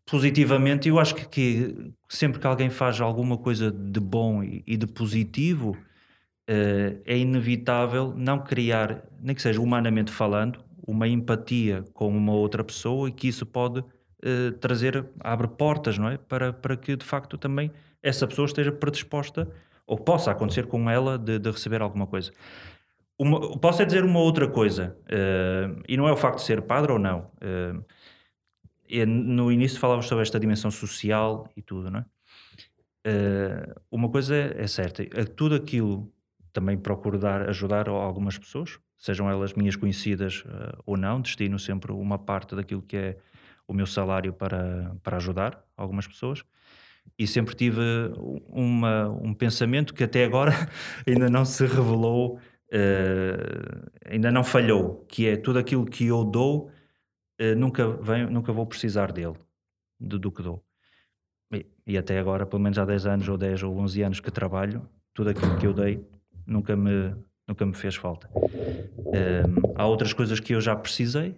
[0.06, 4.76] positivamente, eu acho que, que sempre que alguém faz alguma coisa de bom e, e
[4.78, 5.78] de positivo,
[6.48, 12.64] eh, é inevitável não criar, nem que seja humanamente falando, uma empatia com uma outra
[12.64, 13.84] pessoa e que isso pode
[14.24, 16.18] eh, trazer, abre portas, não é?
[16.18, 19.48] Para, para que de facto também essa pessoa esteja predisposta,
[19.86, 22.32] ou possa acontecer com ela, de, de receber alguma coisa.
[23.20, 26.62] Uma- posso é dizer uma outra coisa, eh, e não é o facto de ser
[26.62, 27.30] padre ou não.
[28.88, 32.06] e no início falávamos sobre esta dimensão social e tudo, não é?
[33.06, 35.04] Eh, uma coisa é certa,
[35.36, 36.12] tudo aquilo
[36.52, 41.92] também procuro dar, ajudar algumas pessoas, sejam elas minhas conhecidas eh, ou não, destino sempre
[41.92, 43.18] uma parte daquilo que é
[43.68, 46.44] o meu salário para, para ajudar algumas pessoas.
[47.18, 47.82] E sempre tive
[48.48, 50.52] uma, um pensamento que até agora
[51.08, 52.40] ainda não se revelou,
[52.72, 56.72] eh, ainda não falhou, que é tudo aquilo que eu dou,
[57.38, 59.36] eh, nunca, venho, nunca vou precisar dele,
[60.00, 60.64] do, do que dou.
[61.54, 64.32] E, e até agora, pelo menos há 10 anos ou 10 ou 11 anos que
[64.32, 66.06] trabalho, tudo aquilo que eu dei
[66.46, 67.16] nunca me,
[67.48, 68.30] nunca me fez falta.
[69.14, 71.36] Ehm, há outras coisas que eu já precisei,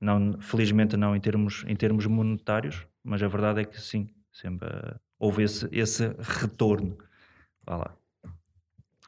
[0.00, 4.68] não, felizmente não em termos, em termos monetários, mas a verdade é que sim, sempre
[4.68, 6.98] eh, houve esse, esse retorno.
[7.64, 7.96] Vá lá.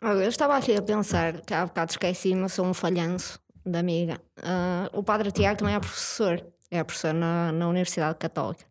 [0.03, 3.81] Olha, eu estava aqui a pensar, que há bocado esqueci-me, eu sou um falhanço da
[3.81, 4.21] amiga.
[4.43, 8.65] Ah, o padre Tiago também é professor, é professor na, na Universidade Católica.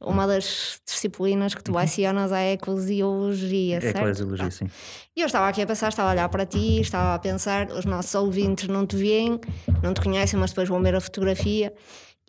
[0.00, 3.96] Uma das disciplinas que tu lecionas é a eclesiologia, É certo?
[3.98, 4.50] eclesiologia, Ah.
[4.50, 4.70] sim.
[5.14, 7.84] E eu estava aqui a pensar, estava a olhar para ti, estava a pensar, os
[7.84, 9.38] nossos ouvintes não te veem,
[9.82, 11.74] não te conhecem, mas depois vão ver a fotografia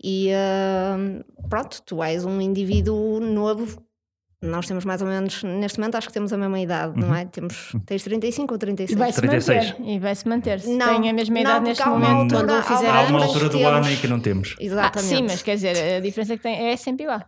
[0.03, 0.97] e ah,
[1.47, 3.81] pronto, tu és um indivíduo novo.
[4.43, 7.25] Nós temos mais ou menos, neste momento acho que temos a mesma idade, não é?
[7.25, 8.97] Temos, tens 35 ou E 36?
[8.99, 9.69] vai-se 36.
[9.77, 9.83] manter.
[9.87, 10.59] E vai-se manter.
[10.61, 12.07] Se Não, tem a mesma não, idade neste momento.
[12.35, 14.55] altura- Quando há fizer Há uma altura do ano temos- em que não temos.
[14.59, 15.15] Ah, Exatamente.
[15.15, 17.21] sim, mas quer dizer, a diferença que tem é sempre igual.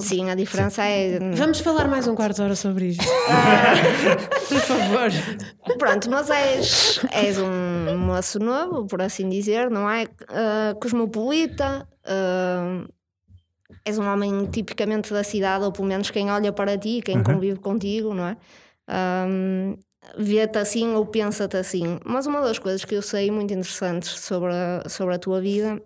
[0.00, 1.18] Sim, a diferença é.
[1.34, 3.02] Vamos falar mais um quarto de hora sobre isto.
[4.48, 5.10] Por favor.
[5.78, 10.06] Pronto, mas és, és um moço novo, por assim dizer, não é?
[10.28, 12.84] Ah, cosmopolita, ah,
[13.84, 17.58] és um homem tipicamente da cidade, ou pelo menos quem olha para ti, quem convive
[17.58, 18.36] contigo, não é?
[18.88, 19.26] Ah,
[20.18, 21.98] Vê-te assim ou pensa-te assim.
[22.04, 25.80] Mas uma das coisas que eu sei muito interessantes sobre a, sobre a tua vida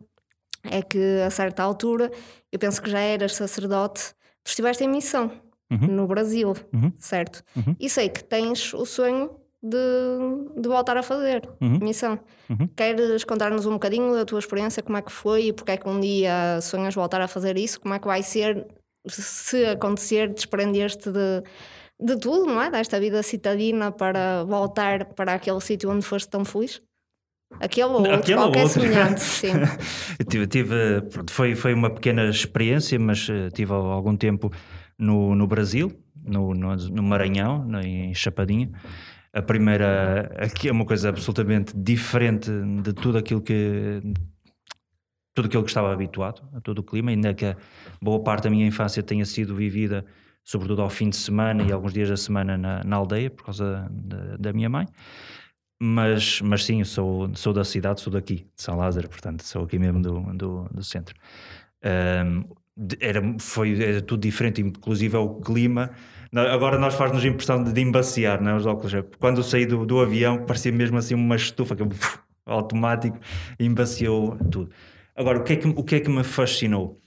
[0.65, 2.11] é que a certa altura,
[2.51, 5.31] eu penso que já eras sacerdote, tu estiveste em missão
[5.71, 5.89] Uhum.
[5.89, 6.93] no Brasil, Uhum.
[6.97, 7.43] certo?
[7.57, 7.75] Uhum.
[7.79, 9.31] E sei que tens o sonho
[9.69, 11.79] de, de voltar a fazer Uhum.
[11.81, 12.19] missão.
[12.49, 12.69] Uhum.
[12.77, 15.89] Queres contar-nos um bocadinho da tua experiência, como é que foi e porque é que
[15.89, 17.81] um dia sonhas voltar a fazer isso?
[17.81, 18.67] Como é que vai ser,
[19.09, 21.43] se acontecer, desprender-te de,
[22.01, 22.71] de tudo, não é?
[22.71, 26.81] Desta vida citadina para voltar para aquele sítio onde foste tão feliz?
[27.61, 28.81] Aquele ou outro, Aquele ou qualquer outro.
[28.83, 29.53] semelhante, sim.
[30.29, 34.53] Tive, tive- foi, foi uma pequena experiência, mas eh, tive algum tempo
[34.99, 35.93] no, no Brasil,
[36.25, 38.71] no, no, no Maranhão, em Chapadinha.
[39.37, 42.51] A primeira, aqui é uma coisa absolutamente diferente
[42.83, 44.01] de tudo aquilo que
[45.35, 47.55] tudo aquilo que estava habituado, a todo o clima, ainda que
[48.01, 50.07] boa parte da minha infância tenha sido vivida,
[50.43, 53.87] sobretudo ao fim de semana e alguns dias da semana na, na aldeia, por causa
[53.91, 54.87] da, da minha mãe.
[55.79, 59.79] Mas, mas sim, sou, sou da cidade, sou daqui, de São Lázaro, portanto, sou aqui
[59.79, 61.15] mesmo do, do, do centro.
[62.75, 65.91] De- era, foi, era tudo diferente, inclusive o clima.
[66.35, 68.57] Agora nós faz-nos a impressão de, de embaciar, não é?
[68.57, 68.93] os óculos.
[69.19, 73.19] Quando eu saí do, do avião, parecia mesmo assim uma estufa que uf, automático
[73.59, 74.71] embaciou tudo.
[75.15, 77.01] Agora, o que, é que, o que é que me fascinou?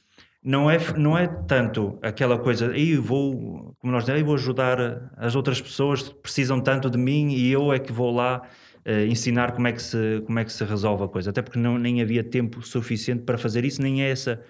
[0.44, 5.12] Não é, não é tanto aquela coisa, aí vou, como nós dizemos, "Ei, vou ajudar
[5.18, 8.42] as outras pessoas que precisam tanto de mim e eu é que vou lá
[8.86, 11.30] eh, ensinar como é, que se, como é que se resolve a coisa.
[11.30, 14.42] Até porque não, nem havia tempo suficiente para fazer isso, nem é essa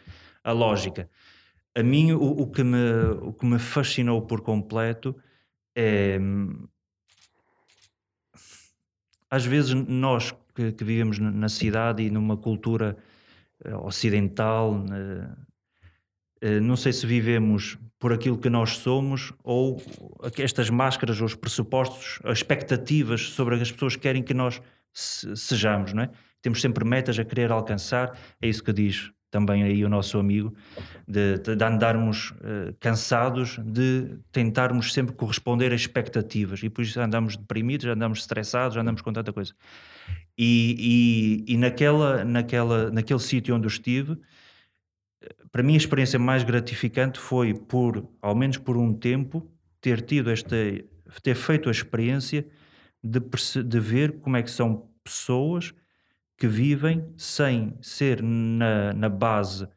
[0.43, 1.09] a lógica.
[1.75, 2.77] A mim, o, o que, me,
[3.21, 5.15] o que me fascinou por completo
[5.75, 6.19] é.
[9.29, 12.97] Às vezes, nós que, que vivemos na- cidade e numa cultura
[13.63, 15.29] eh, ocidental, eh,
[16.41, 19.81] eh, não sei se vivemos por aquilo que nós somos ou
[20.37, 24.61] estas máscaras, ou os pressupostos, as expectativas sobre as pessoas querem que nós
[24.91, 26.09] se- sejamos, não é?
[26.41, 30.53] Temos sempre metas a querer alcançar, é isso que diz também aí o nosso amigo,
[31.07, 37.35] de, de andarmos eh, cansados de tentarmos sempre corresponder a expectativas e por isso andamos
[37.37, 39.53] deprimidos, andamos estressados, andamos com tanta coisa.
[40.37, 44.17] E, e, e naquela, naquela, naquele sítio onde eu estive,
[45.51, 49.49] para mim a experiência mais gratificante foi por, ao menos por um tempo,
[49.81, 50.55] ter tido esta,
[51.21, 52.47] ter feito a experiência
[53.03, 53.19] de,
[53.63, 55.73] de ver como é que são pessoas
[56.39, 59.67] que vivem sem ser na, na base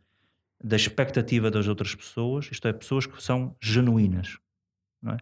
[0.63, 4.39] da expectativa das outras pessoas, isto é, pessoas que são genuínas,
[5.07, 5.17] é?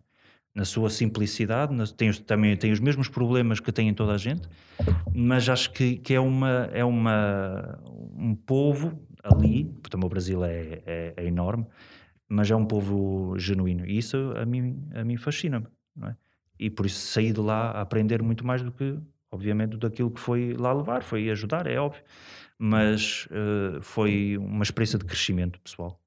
[0.55, 4.19] na sua simplicidade, na- têm, os- também têm os mesmos problemas que tem toda a
[4.19, 4.47] gente,
[5.15, 7.81] mas acho que, que é, uma, é uma,
[8.15, 11.67] um povo ali, também o Brasil é, é- é enorme,
[12.29, 15.67] mas é um povo genuíno e isso a mim, a mim fascina-me.
[16.03, 16.15] é?
[16.59, 18.99] E por isso saí de lá a aprender muito mais do que,
[19.31, 22.03] obviamente, daquilo que foi lá levar, foi ajudar, é óbvio,
[22.59, 26.01] mas eh, foi uma experiência de crescimento pessoal.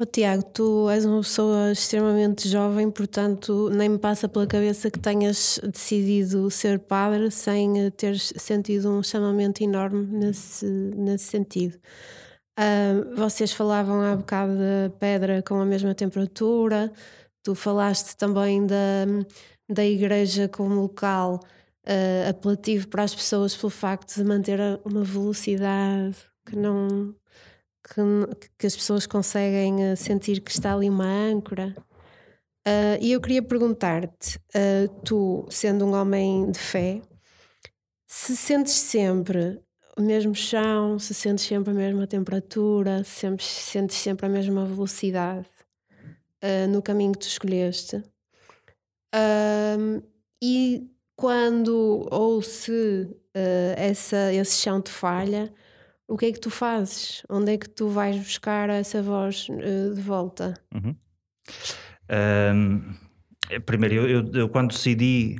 [0.00, 4.98] Ô, Tiago, tu és uma pessoa extremamente jovem, portanto, nem me passa pela cabeça que
[4.98, 11.78] tenhas decidido ser padre sem eh, teres sentido um chamamento enorme nesse, nesse sentido.
[12.56, 16.92] Ah, vocês falavam há bocado da pedra com a mesma temperatura,
[17.42, 19.06] tu falaste também da,
[19.72, 21.40] da igreja como local
[21.86, 26.16] ah, apelativo para as pessoas pelo facto de manter uma velocidade
[26.46, 27.14] que não
[27.82, 28.00] que,
[28.58, 31.74] que as pessoas conseguem eh, sentir que está ali uma âncora.
[32.64, 37.02] Ah, e eu queria perguntar-te, ah, tu, sendo um homem de fé,
[38.06, 39.60] se sentes sempre
[39.96, 44.64] o mesmo chão, se sentes sempre a mesma temperatura, se sempre, sentes sempre a mesma
[44.64, 45.48] velocidade
[46.40, 48.02] ah, no caminho que tu escolheste.
[49.14, 50.02] Ahm,
[50.42, 55.52] e quando ou se ah, essa, esse chão te falha,
[56.08, 57.22] o que é que tu fazes?
[57.28, 60.54] Onde é que tu vais buscar essa voz eh, de volta?
[60.74, 60.94] Uhum.
[62.08, 62.94] Ahm,
[63.50, 65.36] eh, primeiro, eu, eu- eu quando decidi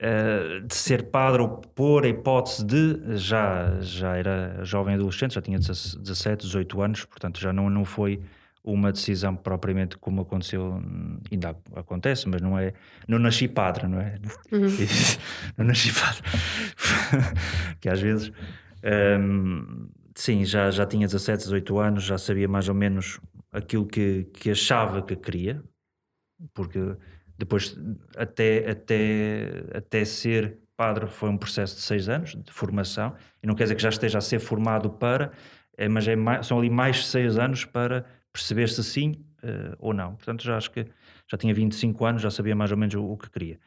[0.00, 5.42] eh, de ser padre ou pôr a hipótese de, já, já era jovem adolescente, já
[5.42, 8.20] tinha 17, 18 anos, portanto já não, não foi
[8.64, 12.72] uma decisão propriamente como aconteceu, hum, ainda acontece, mas não é,
[13.06, 14.18] não nasci padre, não é?
[15.56, 16.22] não nasci padre.
[17.80, 18.30] que às vezes,
[19.20, 23.20] hum, sim, já, já tinha 17, 18 anos, já sabia mais ou menos
[23.52, 25.62] aquilo que, que achava que queria,
[26.54, 26.96] porque
[27.38, 27.76] depois
[28.16, 33.54] até, até, até ser padre foi um processo de seis anos de formação, e não
[33.54, 35.32] quer dizer que já esteja a ser formado para,
[35.76, 39.92] é, mas é mais- são ali mais seis anos para perceber se sim eh, ou
[39.94, 40.16] não.
[40.16, 40.86] Portanto, já acho que
[41.30, 43.58] já tinha 25 anos, já sabia mais ou menos o, o que queria.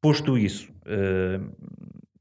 [0.00, 1.40] Posto isso, eh,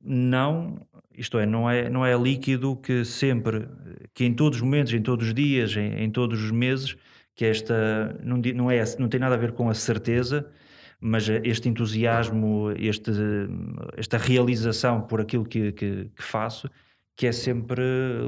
[0.01, 0.77] não,
[1.15, 3.67] isto é, não é, não é líquido que sempre,
[4.13, 6.95] que em todos os momentos, em todos os dias, em, em todos os meses,
[7.35, 10.49] que esta não, não, é, não tem nada a ver com a certeza,
[10.99, 13.11] mas este entusiasmo, este,
[13.97, 16.69] esta realização por aquilo que, que, que faço,
[17.15, 17.83] que é sempre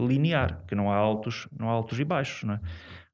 [0.07, 2.59] linear, que não há altos, não há altos e baixos, não é?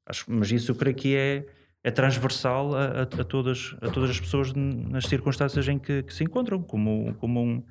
[0.06, 1.46] Acho- mas isso eu creio que é,
[1.84, 6.12] é transversal a, a- a todas, a todas as pessoas nas circunstâncias em que, que
[6.14, 7.62] se encontram, como, como um,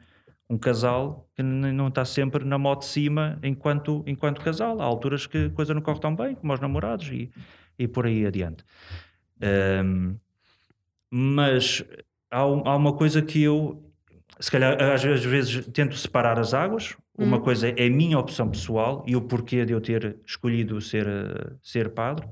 [0.49, 4.81] um casal que não está sempre na moto de cima enquanto, enquanto casal.
[4.81, 7.31] Há alturas que a coisa não corre tão bem, como aos namorados e,
[7.77, 8.63] e por aí adiante.
[9.41, 10.15] Ahm,
[11.09, 11.83] mas
[12.29, 13.90] há, um- há uma coisa que eu,
[14.41, 16.97] se calhar, às vezes, tento separar as águas.
[17.15, 21.07] Uma coisa é a minha opção pessoal e o porquê de eu ter escolhido ser,
[21.61, 22.27] ser padre.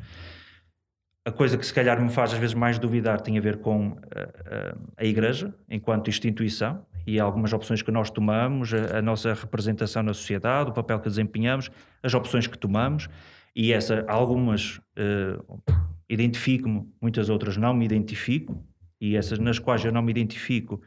[1.24, 3.96] A coisa que se calhar me faz às vezes mais duvidar tem a ver com
[4.16, 9.36] eh, eh, a Igreja, enquanto instituição, e algumas opções que nós tomamos, a, a nossa
[9.36, 11.70] representação na sociedade, o papel que desempenhamos,
[12.02, 13.08] as opções que tomamos,
[13.56, 15.38] e essa, algumas eh,
[16.10, 18.66] identifico-me, muitas outras não me identifico,
[19.00, 20.82] e essas nas quais eu não me identifico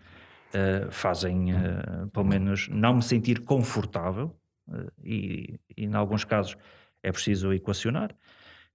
[0.54, 4.34] eh, fazem, eh, pelo menos, não me sentir confortável,
[4.70, 6.56] eh, e, e em alguns casos
[7.02, 8.14] é preciso equacionar,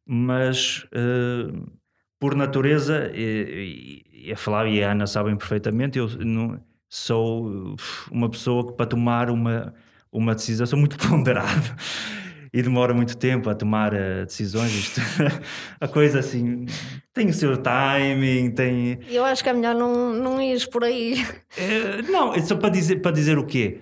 [0.06, 0.88] mas
[2.20, 6.60] por natureza, e, e, a Flávia e a Ana sabem perfeitamente, eu não,
[6.90, 7.76] sou
[8.12, 9.74] uma pessoa que para tomar uma,
[10.12, 11.76] uma decisão sou muito ponderado
[12.58, 14.72] e demora muito tempo a tomar eh, decisões.
[14.74, 15.02] Isto,
[15.80, 16.66] a coisa assim
[17.14, 19.00] tem o seu timing, tem.
[19.10, 21.24] Eu acho que é melhor não, não ires por aí.
[21.56, 23.82] Eh, não, é só para dizer, para dizer o quê?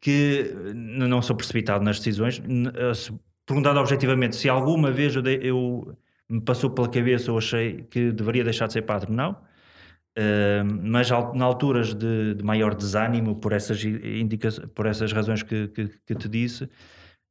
[0.00, 2.42] Que não sou precipitado nas decisões.
[3.46, 5.96] Perguntado objetivamente, se alguma vez eu, dei- eu-
[6.28, 9.36] me passou pela cabeça ou achei que deveria deixar de ser padre, não.
[10.14, 15.68] Eh, mas na alturas de, de maior desânimo por essas, indica por essas razões que,
[15.68, 16.68] que, que te disse,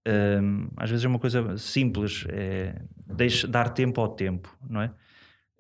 [0.07, 4.91] hum, às vezes é uma coisa simples, é deixe, dar tempo ao tempo, não é?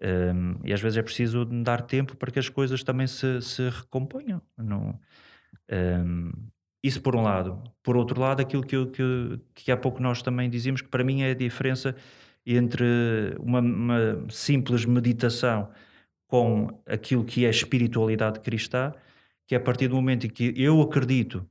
[0.01, 3.69] Hum, e às vezes é preciso dar tempo para que as coisas também se, se
[3.69, 4.41] recomponham.
[4.57, 4.99] Não,
[5.71, 6.31] hum,
[6.83, 7.61] isso por um lado.
[7.83, 11.21] Por outro lado, aquilo que, que, que há pouco nós também dizíamos, que para mim
[11.23, 11.95] é a diferença
[12.45, 15.69] entre uma, uma simples meditação
[16.27, 18.93] com aquilo que é espiritualidade cristã,
[19.47, 21.47] que é a partir do momento em que eu acredito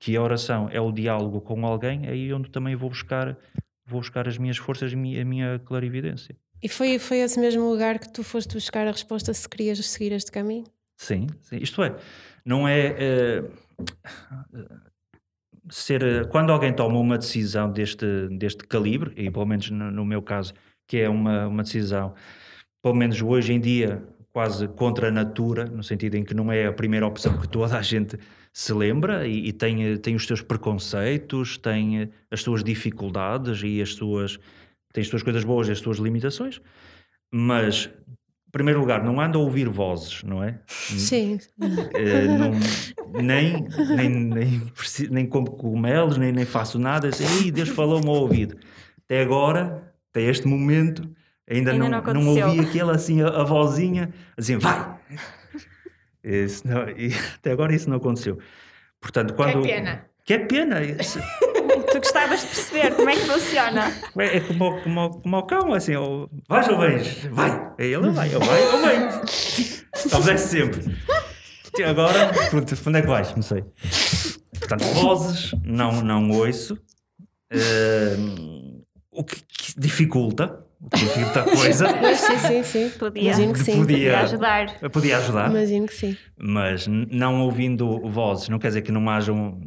[0.00, 3.36] que a oração é o diálogo com alguém, é aí onde também vou buscar,
[3.86, 6.34] vou buscar as minhas forças e a minha- clarividência.
[6.62, 10.12] E foi, foi esse mesmo lugar que tu foste buscar a resposta se querias seguir
[10.12, 10.64] este caminho?
[10.96, 11.56] Sim, sim.
[11.58, 11.94] isto é,
[12.44, 13.44] não é eh,
[15.70, 20.04] ser eh, quando alguém toma uma decisão deste, deste calibre, e pelo menos no, no
[20.04, 20.52] meu caso,
[20.86, 22.14] que é uma, uma decisão,
[22.82, 24.02] pelo menos hoje em dia,
[24.32, 27.76] quase contra a natura, no sentido em que não é a primeira opção que toda
[27.76, 28.16] a gente
[28.52, 33.94] se lembra e, e tem, tem os seus preconceitos, tem as suas dificuldades e as
[33.94, 34.38] suas,
[34.92, 36.60] tem as suas coisas boas e as suas limitações,
[37.32, 37.90] mas
[38.48, 40.58] em primeiro lugar, não anda a ouvir vozes, não é?
[40.66, 41.38] Sim.
[41.94, 42.50] Eh, não-
[43.14, 43.64] nem,
[43.94, 44.62] nem, nem,
[45.10, 47.08] nem como cogumelos, nem, nem faço nada.
[47.08, 48.56] Assim, "Ih, Deus falou-me ao ouvido.
[49.04, 51.08] Até agora, até este momento,
[51.50, 54.94] ainda, Ainda não, não não, ouvi aquele assim, a, a vozinha, assim, vai!
[56.22, 58.38] Isso não- e até agora isso não aconteceu.
[59.00, 59.62] Portanto, quando.
[59.62, 60.04] pena.
[60.24, 60.82] Que é pena.
[60.82, 61.18] Isso-
[61.92, 63.92] Tu gostavas de perceber como é que funciona.
[64.18, 67.24] É, é como, como, como o cão, assim, ou, vais ou vens?
[67.30, 67.50] Vai!
[67.78, 69.08] Aí ele vai, ou vai ou vem.
[70.14, 70.96] Obedece sempre.
[71.78, 73.34] E agora, pronto, onde é que vais?
[73.34, 73.64] Não sei.
[74.58, 76.76] Portanto, vozes, não, não ouço.
[77.50, 81.86] Ehm, o que, que dificulta, o que dificulta a coisa.
[82.00, 82.90] Mas sim, sim, sim.
[82.98, 83.22] Podia.
[83.22, 83.76] Imagino que sim.
[83.78, 83.98] Podia.
[83.98, 84.78] Podia ajudar.
[84.90, 86.16] Podia ajudar, Imagino que sim.
[86.38, 89.60] mas não ouvindo vozes, não quer dizer que não haja um,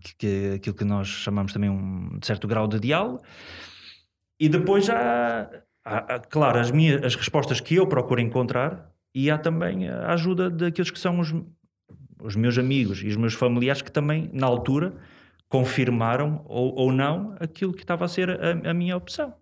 [0.00, 3.20] que, que- aquilo que nós chamamos também um certo grau de diálogo.
[4.40, 5.48] E depois já,
[5.84, 10.12] há, há, claro, as, minhas, as respostas que eu procuro encontrar e há também a
[10.12, 11.32] ajuda daqueles que são os,
[12.20, 14.92] os meus amigos e os meus familiares que também, na altura,
[15.48, 19.32] confirmaram ou, ou não aquilo que estava a ser a, a minha opção.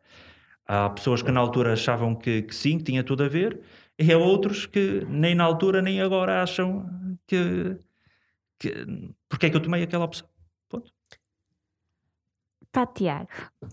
[0.66, 3.60] Há pessoas que na altura achavam que, que sim, que tinha tudo a ver,
[3.98, 6.86] e há outros que nem na altura nem agora acham
[7.26, 7.76] que,
[8.58, 8.86] que
[9.28, 10.26] porque é que eu tomei aquela opção.
[10.68, 10.90] Ponto.
[12.70, 13.28] Pá, Tiago.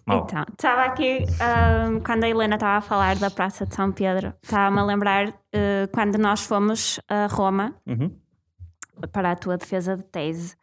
[0.06, 0.26] Mau.
[0.26, 4.34] Então, estava aqui, ahm, quando a Helena estava a falar da Praça de São Pedro,
[4.44, 8.14] estava-me a lembrar eh, quando nós fomos a Roma Uhum.
[9.14, 10.58] para a tua defesa de tese.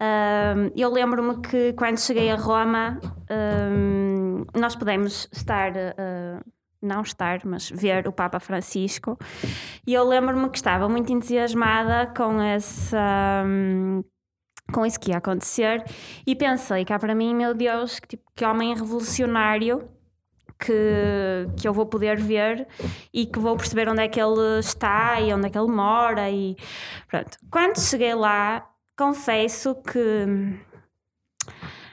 [0.00, 2.98] Ahm, eu lembro-me que quando cheguei a Roma,
[4.54, 6.42] nós pudemos estar, ah,
[6.80, 9.18] não estar, mas ver o Papa Francisco,
[9.86, 12.94] e eu lembro-me que estava muito entusiasmada com esse.
[12.96, 14.02] ahm,
[14.72, 15.84] com isso que ia acontecer
[16.26, 19.86] e pensei cá para mim, meu Deus, que, tipo, que homem revolucionário
[20.58, 22.66] que, que eu vou poder ver
[23.12, 26.30] e que vou perceber onde é que ele está e onde é que ele mora
[26.30, 26.56] e
[27.08, 27.36] pronto.
[27.50, 28.66] Quando cheguei lá,
[28.96, 30.26] confesso que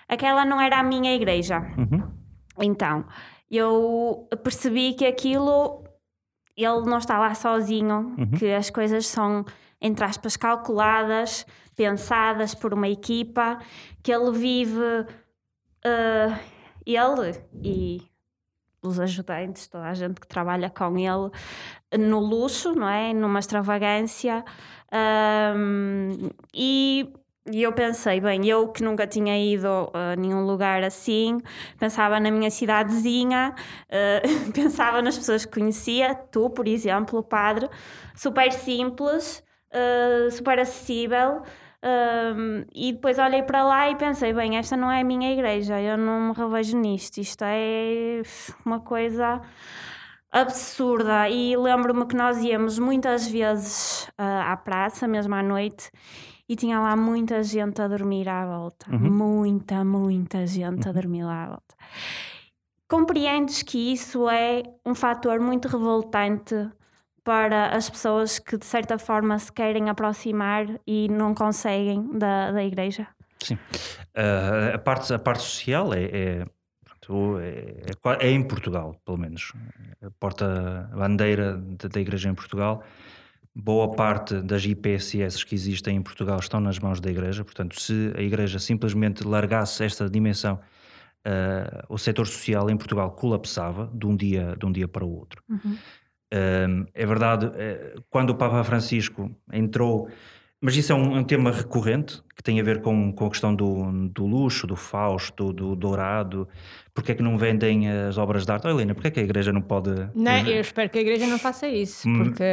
[0.07, 1.59] aquela não era a minha igreja.
[1.77, 2.18] Uhum.
[2.61, 3.05] Então,
[3.49, 5.83] eu percebi que aquilo
[6.55, 9.45] ele não está lá sozinho, que as coisas são,
[9.79, 11.45] entre aspas, calculadas,
[11.75, 13.59] pensadas por uma equipa,
[14.03, 15.05] que ele vive
[15.85, 16.39] eh,
[16.85, 18.01] ele e
[18.81, 21.31] os ajudantes, toda a gente que trabalha com ele,
[21.97, 23.13] no luxo, não é?
[23.13, 24.43] Numa extravagância.
[24.91, 27.13] Ahm, e,
[27.51, 31.37] e eu pensei, bem, eu que nunca tinha ido a nenhum lugar assim,
[31.77, 33.53] pensava na minha cidadezinha,
[33.89, 34.21] eh,
[34.53, 37.69] pensava nas pessoas que conhecia, tu, por exemplo, o padre,
[38.15, 41.41] super simples, eh, super acessível.
[41.81, 45.79] Um, e depois olhei para lá e pensei: bem, esta não é a minha igreja,
[45.79, 47.19] eu não me revejo nisto.
[47.19, 48.21] Isto é
[48.65, 49.41] uma coisa
[50.31, 51.29] absurda.
[51.29, 55.91] E lembro-me que nós íamos muitas vezes ah, à praça, mesmo à noite,
[56.49, 58.87] e tinha lá muita gente a dormir à volta.
[58.89, 61.75] Muita, muita gente a dormir lá à volta.
[62.87, 66.55] Compreendes que isso é um fator muito revoltante
[67.23, 72.63] para as pessoas que de certa forma se querem aproximar e não conseguem da, da
[72.63, 73.07] igreja?
[73.43, 73.59] Sim.
[74.15, 76.45] Ah, a, parte, a parte social é, é,
[77.39, 79.53] é, é é em Portugal, pelo menos.
[80.01, 82.83] A porta-bandeira da, da Igreja em Portugal.
[83.55, 87.43] Boa parte das IPSS que existem em Portugal estão nas mãos da Igreja.
[87.43, 90.59] Portanto, se a Igreja simplesmente largasse esta dimensão,
[91.25, 95.11] ah, o setor social em Portugal colapsava de um dia, de um dia para o
[95.11, 95.43] outro.
[96.31, 100.07] Um, é verdade, eh, quando o Papa Francisco entrou,
[100.61, 103.55] Mas isso é um, um tema recorrente que tem a ver com, com a questão
[103.55, 106.47] do, do luxo, do Fausto, do Dourado.
[106.93, 108.67] Porque é que não vendem as obras de arte?
[108.67, 109.89] Oh, Helena, porque é que a igreja não pode.
[110.13, 112.23] Não, eu espero que a igreja não faça isso, Hum.
[112.23, 112.43] porque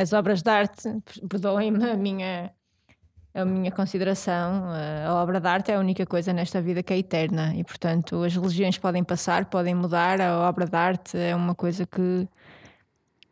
[0.00, 0.88] as obras de arte,
[1.28, 2.52] perdoem-me a minha,
[3.34, 4.66] a minha consideração,
[5.04, 8.22] a obra de arte é a única coisa nesta vida que é eterna e, portanto,
[8.22, 12.28] as religiões podem passar, podem mudar, a obra de arte é uma coisa que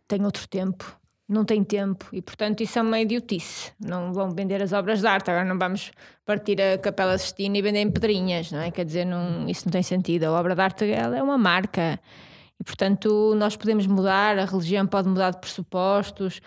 [0.08, 0.98] tem outro tempo.
[1.26, 3.72] Não tem tempo e, portanto, isso é uma idiotice.
[3.80, 5.30] Não vão vender as obras de arte.
[5.30, 5.90] Agora não vamos
[6.26, 8.70] partir a Capela Sistina e vender em pedrinhas, não é?
[8.70, 10.24] Quer dizer, não, isso não tem sentido.
[10.24, 11.98] A obra de arte ela é uma marca.
[12.60, 16.40] E, portanto, nós podemos mudar, a religião pode mudar de pressupostos,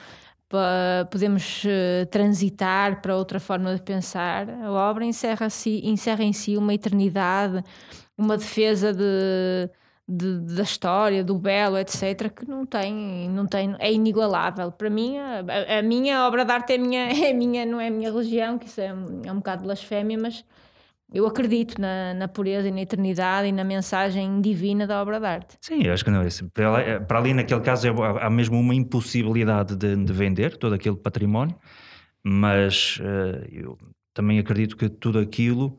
[1.09, 4.47] podemos eh, transitar para outra forma de pensar.
[4.49, 7.63] A obra encerra, -se, encerra em si uma eternidade,
[8.17, 9.69] uma defesa de,
[10.07, 14.71] de- da história, do belo, etc., que não tem, não tem, é inigualável.
[14.71, 17.91] Para mim, a, a- minha obra de arte é minha, é minha, não é a
[17.91, 20.45] minha religião, que isso é um, é um bocado blasfémia, mas
[21.13, 25.25] eu acredito na, na pureza e na eternidade e na mensagem divina da obra de
[25.25, 25.57] arte.
[25.61, 26.47] Sim, eu acho que não é assim.
[26.49, 27.91] Para para ali, naquele caso, é-
[28.21, 31.55] há mesmo uma impossibilidade de, de vender todo aquele património,
[32.23, 33.77] mas eh, eu
[34.13, 35.77] também acredito que tudo aquilo,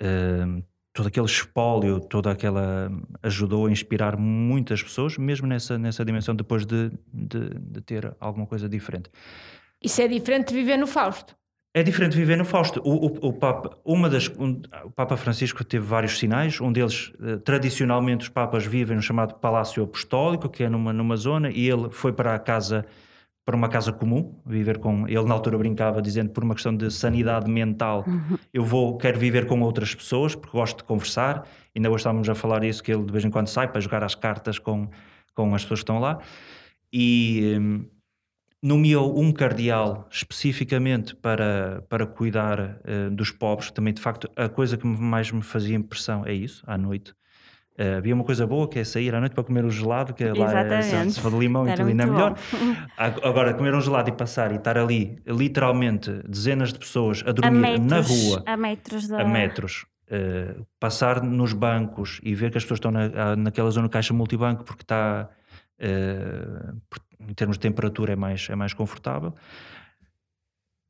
[0.00, 0.62] eh,
[0.96, 2.90] todo aquele espólio, toda aquela.
[3.22, 8.46] ajudou a inspirar muitas pessoas, mesmo nessa, nessa dimensão, depois de, de, de ter alguma
[8.46, 9.10] coisa diferente.
[9.82, 11.36] Isso é diferente de viver no Fausto.
[11.74, 12.80] É diferente viver no Fausto.
[12.82, 16.58] O, o, o Papa, uma das, um- o Papa Francisco teve vários sinais.
[16.58, 21.16] Um deles, eh, tradicionalmente, os Papas vivem no chamado Palácio Apostólico, que é numa, numa
[21.16, 22.86] zona, e ele foi para a casa,
[23.46, 25.06] para uma casa comum, viver com.
[25.06, 28.04] Ele na altura brincava dizendo por uma questão de sanidade mental,
[28.52, 31.46] eu vou, quero viver com outras pessoas porque gosto de conversar.
[31.74, 34.02] Ainda hoje estávamos a falar isso que ele de vez em quando sai para jogar
[34.02, 34.88] as cartas com,
[35.32, 36.18] com as pessoas que estão lá.
[36.92, 37.86] E hum,
[38.60, 43.70] nomeou um cardeal especificamente para, para cuidar eh, dos pobres.
[43.70, 47.14] Também, de facto, a coisa que mais me fazia impressão é isso, à noite.
[47.78, 50.24] Eh, havia uma coisa boa que é sair à noite para comer o gelado, que
[50.24, 52.34] é lá é, se, for de limão e tudo ainda é melhor.
[52.96, 57.32] Agora, comer um gelado e passar e estar ali, literalmente, dezenas de pessoas a A
[57.32, 59.20] dormir metros, na rua, a metros da...
[59.20, 63.70] a metros, eh, passar nos bancos e ver que as pessoas estão na, a- naquela
[63.70, 65.28] zona caixa multibanco porque está,
[66.88, 69.34] por- em termos de temperatura, é mais, é mais confortável.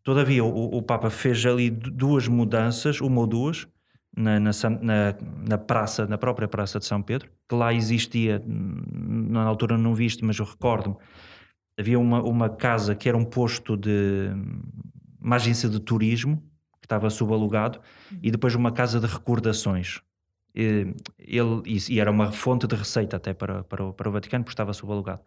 [0.05, 3.67] Todavia, o, o Papa fez ali du- duas mudanças, uma ou duas,
[4.17, 4.51] na, na,
[5.47, 9.95] na- praça, na própria praça de São Pedro, que lá existia, hum, na altura não
[9.95, 10.97] vi isto, mas eu recordo-me,
[11.79, 14.31] havia uma, uma casa que era um posto de
[15.21, 16.43] uma agência de turismo
[16.81, 17.81] que estava subalugado
[18.23, 20.01] e depois uma casa de recordações.
[20.55, 24.43] E, ele, e, era uma fonte de receita até para, para, o, para o Vaticano,
[24.43, 25.21] porque estava subalugado.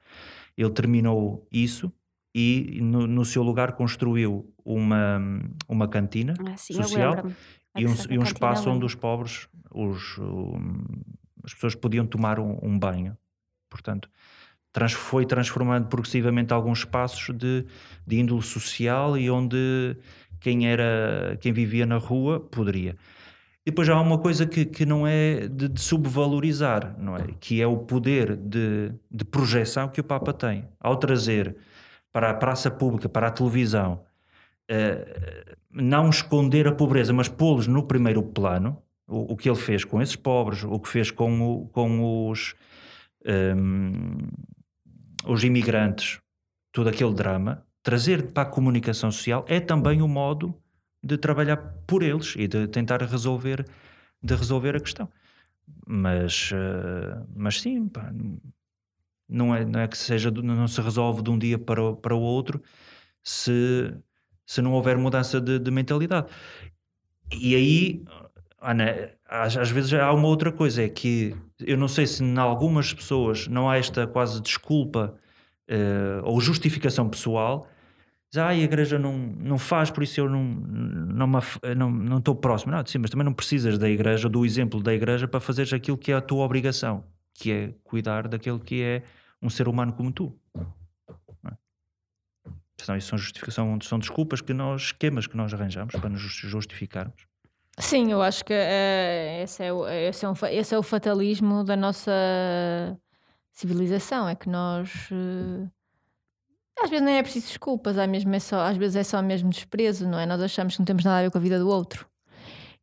[0.57, 1.93] Ele terminou isso
[2.33, 5.19] e no, no seu lugar construiu uma,
[5.67, 7.23] uma cantina Ah, sim, social.
[7.77, 10.83] E um, Essa e um espaço onde os pobres, os, um,
[11.43, 13.17] as pessoas podiam tomar um, um banho.
[13.69, 14.09] Portanto,
[14.73, 17.65] trans- foi transformando progressivamente alguns espaços de,
[18.05, 19.95] de índole social e onde
[20.39, 22.95] quem era quem vivia na rua poderia.
[23.65, 27.27] E depois há uma coisa que, que não é de, de subvalorizar, não é?
[27.39, 30.67] Que é o poder de, de projeção que o Papa tem.
[30.79, 31.55] Ao trazer
[32.11, 34.03] para a praça pública, para a televisão,
[34.69, 39.85] eh, não esconder a pobreza, mas pô-los no primeiro plano, o, o que ele fez
[39.85, 42.55] com esses pobres, o que fez com, o- com os,
[43.25, 44.27] ehm,
[45.25, 46.19] os imigrantes,
[46.71, 50.55] todo aquele drama, trazer para a comunicação social é também o modo
[51.03, 51.57] de trabalhar
[51.87, 53.65] por eles e de tentar resolver,
[54.21, 55.09] de resolver a questão.
[55.87, 58.11] Mas, eh, mas sim, pá,
[59.27, 62.15] não é, não é que seja, não se resolve de um dia para o, para
[62.15, 62.61] o outro
[63.23, 63.93] se,
[64.49, 66.25] se não houver mudança de, de mentalidade.
[67.31, 68.03] E aí,
[68.59, 72.35] Ana, às, às vezes há uma outra coisa, é que eu não sei se em
[72.39, 75.15] algumas pessoas não há esta quase desculpa
[75.67, 77.67] eh, ou justificação pessoal,
[78.31, 81.27] diz, ah, a igreja não, não faz, por isso eu não não
[81.77, 82.71] não não estou próximo.
[82.71, 85.97] Não, sim, mas também não precisas da igreja, do exemplo da igreja para fazeres aquilo
[85.97, 87.03] que é a tua obrigação,
[87.35, 89.03] que é cuidar daquele que é
[89.39, 90.35] um ser humano como tu.
[92.79, 92.85] Não?
[92.85, 96.47] Senão isso são, justificação, são desculpas que nós, esquemas que nós arranjamos para nos justi-
[96.47, 97.27] justificarmos.
[97.77, 101.63] Sim, eu acho que eh, esse, é o, esse, é um esse é o fatalismo
[101.63, 102.11] da nossa
[103.53, 104.27] civilização.
[104.27, 105.09] É que nós.
[105.11, 105.67] eh,
[106.81, 109.49] às vezes nem é preciso desculpas, às, mesmo é só, às vezes é só mesmo
[109.49, 110.25] desprezo, não é?
[110.25, 112.05] Nós achamos que não temos nada a ver com a vida do outro.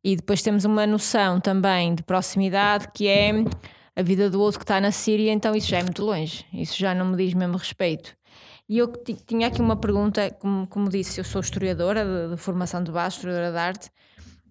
[0.03, 3.31] E depois temos uma noção também de proximidade que é
[3.95, 6.45] a vida do outro que está na Síria, então isso já é muito longe.
[6.53, 8.16] Isso já não me diz mesmo respeito.
[8.69, 12.37] E eu ti- tinha aqui uma pergunta, como, como disse, eu sou historiadora de, de
[12.37, 13.89] formação de base, historiadora de arte,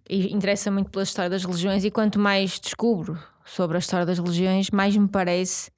[0.09, 4.19] e interessa muito pela história das religiões, e quanto mais descubro sobre a história das
[4.19, 5.71] religiões, mais me parece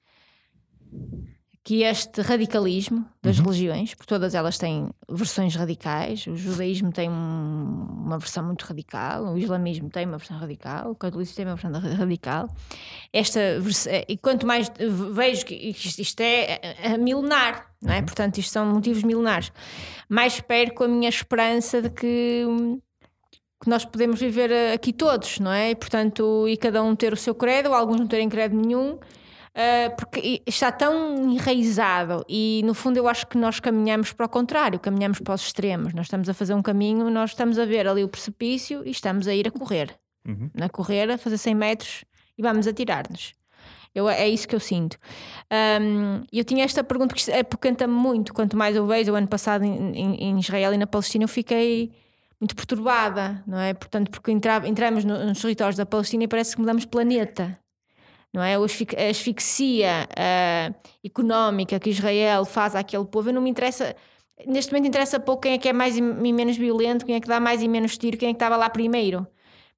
[1.64, 8.04] que este radicalismo das religiões, porque todas elas têm versões radicais, o judaísmo tem um-
[8.06, 11.72] uma versão muito radical, o islamismo tem uma versão radical, o catolicismo tem uma versão
[11.72, 12.48] ra- radical.
[13.12, 18.02] Esta eh, e quanto mais eh, vejo que isto, isto é eh, milenar, não é?
[18.02, 19.52] Portanto, isto são motivos milenares,
[20.08, 22.44] mais perco a minha esperança de que
[23.60, 25.70] que nós podemos viver eh, aqui todos, não é?
[25.70, 28.98] E, portanto, e cada um ter o seu credo, ou alguns não terem credo nenhum,
[29.54, 34.28] eh, porque está tão enraizado e, no fundo, eu acho que nós caminhamos para o
[34.28, 35.92] contrário, caminhamos para os extremos.
[35.92, 39.26] Nós estamos a fazer um caminho, nós estamos a ver ali o precipício e estamos
[39.26, 39.98] a ir a correr.
[40.26, 40.50] Uhum.
[40.54, 42.04] Na correr, a fazer 100 metros
[42.36, 43.34] e vamos atirar-nos.
[43.94, 44.96] Eu, é isso que eu sinto.
[45.50, 48.32] Ahm, eu tinha esta pergunta que é canta-me muito.
[48.34, 51.90] Quanto mais eu vejo, o ano passado em, em- Israel e na Palestina, eu fiquei
[52.40, 53.74] muito perturbada, não é?
[53.74, 57.58] Portanto, porque entra- entramos no- nos territórios da Palestina e parece que mudamos planeta,
[58.32, 58.54] não é?
[58.54, 60.72] A asfix- a asfixia ah,
[61.04, 63.96] económica que Israel faz àquele povo, eu não me interessa.
[64.46, 67.26] Neste momento interessa pouco quem é que é mais e menos violento, quem é que
[67.26, 69.26] dá mais e menos tiro, quem é que estava lá primeiro.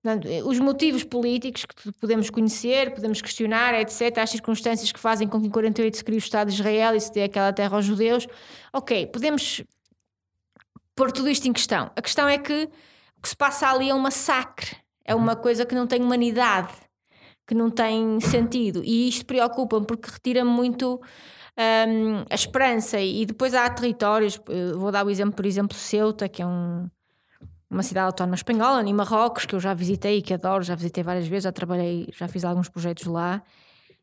[0.03, 5.29] Portanto, eh, os motivos políticos que podemos conhecer, podemos questionar, etc., as circunstâncias que fazem
[5.29, 7.77] com que em 48 se crie o Estado de Israel e se dê aquela terra
[7.77, 8.27] aos judeus,
[8.73, 9.63] ok, podemos
[10.95, 11.91] pôr tudo isto em questão.
[11.95, 12.69] A questão é que
[13.19, 16.73] o que se passa ali é um massacre, é uma coisa que não tem humanidade,
[17.47, 21.01] que não tem sentido, e isto preocupa-me porque retira-me muito
[21.59, 22.99] hum, a esperança.
[23.01, 26.89] E depois há territórios, eh, vou dar o exemplo, por exemplo, Ceuta, que é um
[27.71, 31.05] uma cidade autónoma espanhola, em Marrocos, que eu já visitei e que adoro, já visitei
[31.05, 33.43] várias vezes, já trabalhei, já fiz alguns projetos lá,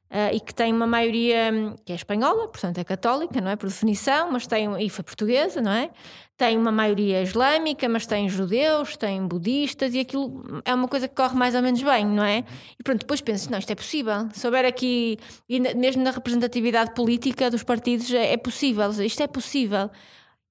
[0.09, 3.57] ah, e que tem uma maioria hum, que é espanhola, portanto é católica, não é?
[3.57, 5.89] Por definição, mas tem, e foi portuguesa, não é?
[6.37, 11.15] Tem uma maioria islâmica, mas tem judeus, tem budistas, e aquilo é uma coisa que
[11.15, 12.45] corre mais ou menos bem, não é?
[12.79, 14.29] E pronto, depois penso, não, isto é possível.
[14.33, 15.17] Se houver aqui,
[15.49, 19.89] e mesmo na representatividade política dos partidos, é, é possível, isto é possível.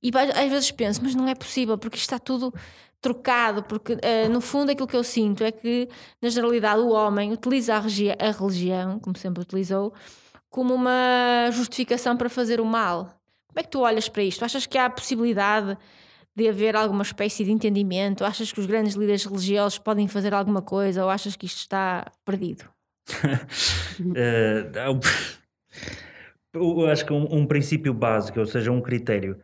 [0.02, 2.52] E às vezes penso, mas não é possível, porque isto está tudo
[3.00, 5.88] trocado, porque eh, no fundo aquilo que eu sinto é que,
[6.20, 9.92] na generalidade, o homem utiliza a, a religião, como sempre utilizou,
[10.48, 13.04] como uma justificação para fazer o mal.
[13.48, 14.44] Como é que tu olhas para isto?
[14.44, 15.76] Achas que há a possibilidade
[16.34, 18.24] de haver alguma espécie de entendimento?
[18.24, 22.10] Achas que os grandes líderes religiosos podem fazer alguma coisa ou achas que isto está
[22.24, 22.64] perdido?
[23.98, 25.00] Um-
[26.52, 29.38] eu acho que um, um princípio básico, ou seja, um critério,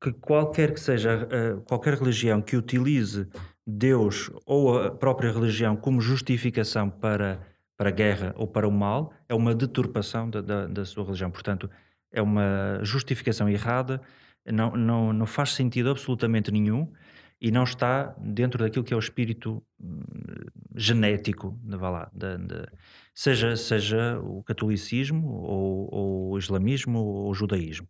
[0.00, 3.26] que qualquer que seja eh, qualquer religião que utilize
[3.66, 7.40] Deus ou a própria religião como justificação para,
[7.76, 11.30] para a guerra ou para o mal, é uma deturpação da, da, da sua religião.
[11.30, 11.68] Portanto,
[12.12, 14.00] é uma justificação errada,
[14.46, 16.92] não, não, não faz sentido absolutamente nenhum
[17.40, 20.00] e não está dentro daquilo que é o espírito hum,
[20.74, 22.68] genético, vá lá, da, da-
[23.14, 27.88] seja, seja o catolicismo, ou, ou o islamismo, ou o judaísmo.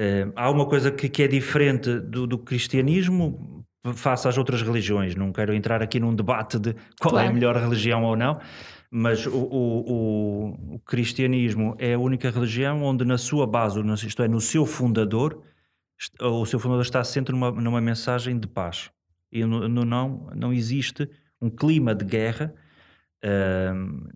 [0.00, 5.16] Eh, há uma coisa que, que é diferente do, do cristianismo face às outras religiões.
[5.16, 7.34] Não quero entrar aqui num debate de qual é a Claro.
[7.34, 8.38] melhor religião ou não,
[8.90, 14.22] mas o, o- o- o cristianismo é a única religião onde, na sua base, isto
[14.22, 15.42] é, no seu fundador,
[16.20, 18.90] o seu fundador está sempre numa, numa mensagem de paz.
[19.32, 21.08] E no, no não, não existe
[21.42, 22.54] um clima de guerra
[23.22, 24.06] ahm,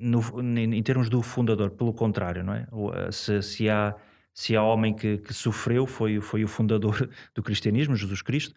[0.00, 2.66] no- em em termos do fundador, pelo contrário, não é?
[3.12, 3.94] Se, se há,
[4.38, 8.54] se há homem que, que sofreu, foi, foi o fundador do cristianismo, Jesus Cristo,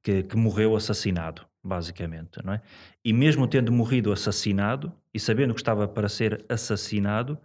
[0.00, 2.62] que, que morreu assassinado, basicamente, não é?
[3.04, 7.36] E mesmo tendo morrido assassinado e sabendo que estava para ser assassinado,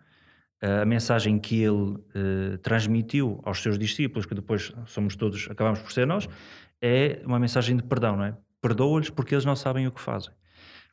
[0.62, 5.92] a mensagem que ele eh, transmitiu aos seus discípulos, que depois somos todos, acabamos por
[5.92, 6.30] ser nós,
[6.80, 8.38] é uma mensagem de perdão, não é?
[8.62, 10.32] Perdoa-lhes porque eles não sabem o que fazem.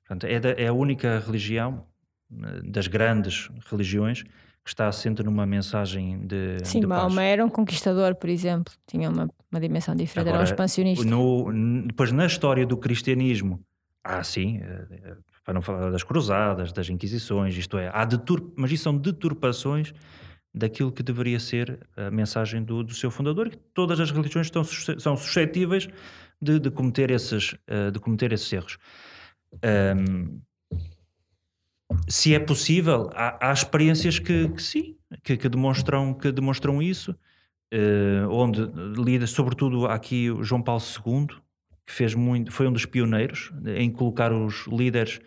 [0.07, 1.87] Portanto, é, da- é a única religião
[2.33, 4.25] eh, das grandes religiões
[4.67, 9.31] que está assente numa mensagem de, Sim, de era um conquistador, por exemplo, tinha uma,
[9.49, 11.05] uma dimensão diferente, era um Agora, expansionista.
[11.05, 13.61] No, depois, na história do cristianismo,
[14.03, 18.53] há sim, eh, eh, para não falar das cruzadas, das inquisições, isto é, há detur
[18.57, 19.95] mas isso são deturpações
[20.53, 24.65] daquilo que deveria ser a mensagem do, do seu fundador, que todas as religiões estão,
[24.65, 25.87] são suscetíveis
[26.43, 28.79] de, de cometer esses, eh, de cometer esses erros.
[29.63, 30.41] Ahm,
[32.09, 37.15] se é possível, há, há experiências que, que sim, que, que demonstram, que demonstram isso,
[37.71, 38.61] eh, onde
[38.97, 41.27] lida, sobretudo aqui o João Paulo II,
[41.87, 45.21] que fez muito, foi um dos pioneiros em colocar os líderes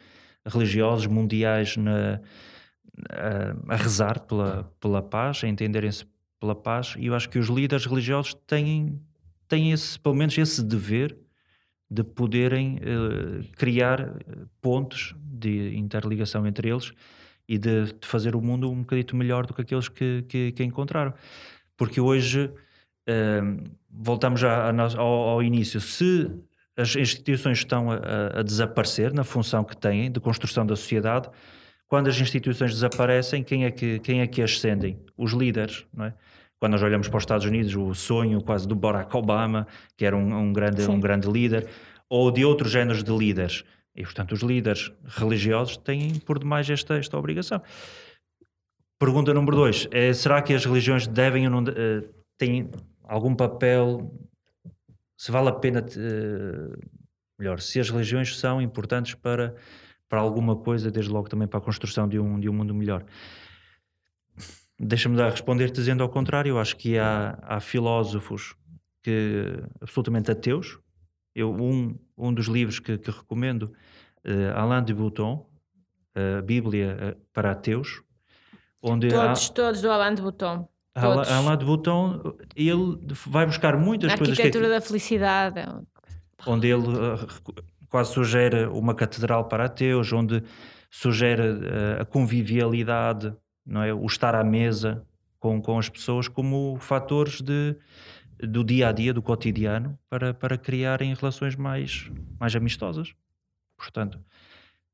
[0.45, 2.20] religiosos mundiais na,
[3.09, 6.05] a, a rezar pela, pela paz, a entenderem-se
[6.39, 9.01] pela paz, e eu acho que os líderes religiosos têm,
[9.47, 11.17] têm esse, pelo menos esse dever
[11.90, 14.14] de poderem eh, criar eh,
[14.62, 16.92] pontos de interligação entre eles
[17.48, 20.64] e de, de fazer o mundo um bocadito melhor do que aqueles que, que, que
[20.64, 21.14] encontraram.
[21.76, 22.52] Porque hoje,
[23.08, 23.42] eh,
[23.90, 26.30] voltamos já ao, ao início, se
[26.78, 31.30] as instituições estão a- a desaparecer na função que têm de construção da sociedade,
[31.88, 35.00] quando as instituições desaparecem, quem é que, quem é que ascendem?
[35.18, 36.14] Os líderes, não é?
[36.60, 40.16] Quando nós olhamos para os Estados Unidos, o sonho quase do Barack Obama, que era
[40.16, 41.70] um, um grande, um grande líder,
[42.10, 43.64] ou de outros géneros de líderes.
[43.95, 47.62] E, portanto, os líderes religiosos têm por demais esta, esta obrigação.
[48.99, 52.03] Pergunta número dois: é, será que as religiões devem ou não eh,
[52.38, 52.70] têm
[53.03, 54.14] algum papel?
[55.18, 56.78] Se vale a pena, eh,
[57.38, 59.55] melhor, se as religiões são importantes para,
[60.10, 63.05] para alguma coisa, desde logo também para a construção de um, de um mundo melhor.
[64.80, 66.57] Deixa-me dar responder dizendo ao contrário.
[66.57, 68.55] Acho que há, há filósofos
[69.03, 70.80] que absolutamente ateus.
[71.36, 73.71] Eu, um, um dos livros que, que recomendo,
[74.23, 75.45] eh, Alain de Botton,
[76.15, 78.01] a Bíblia eh, para ateus,
[78.82, 80.67] onde há- Todos, todos do Alain de Botton.
[80.95, 81.32] Alain, Todos.
[81.32, 85.61] Alain de Botton, ele vai buscar muitas A coisas que, arquitetura da felicidade.
[86.47, 87.27] onde ele uh,
[87.89, 90.43] quase sugere uma catedral para ateus, onde
[90.89, 93.34] sugere uh, a convivialidade,
[93.70, 93.93] não é?
[93.93, 95.05] o estar à mesa
[95.39, 97.76] com, com as pessoas como fatores de,
[98.39, 103.13] do dia a dia, do cotidiano, para, para criarem relações mais, mais amistosas.
[103.78, 104.20] Portanto,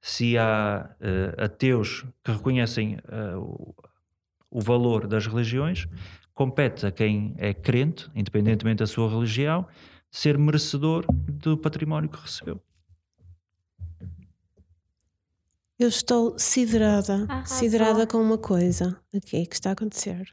[0.02, 3.76] se há uh, ateus que reconhecem uh, o,
[4.52, 5.88] o valor das religiões,
[6.34, 9.66] compete a quem é crente, independentemente da sua religião,
[10.12, 12.62] ser merecedor do património que recebeu.
[15.78, 20.24] Eu estou siderada, siderada com uma coisa aqui que está a acontecer.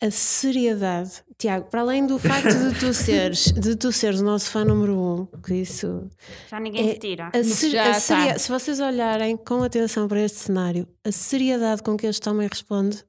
[0.00, 4.50] A seriedade, Tiago, para além do facto de tu seres, de tu seres o nosso
[4.50, 6.08] fã número um, que isso
[6.50, 7.30] Já ninguém É- tira.
[7.32, 11.96] A ser- a seria- Se vocês olharem com atenção para este cenário, a seriedade com
[11.96, 13.04] que este homem responde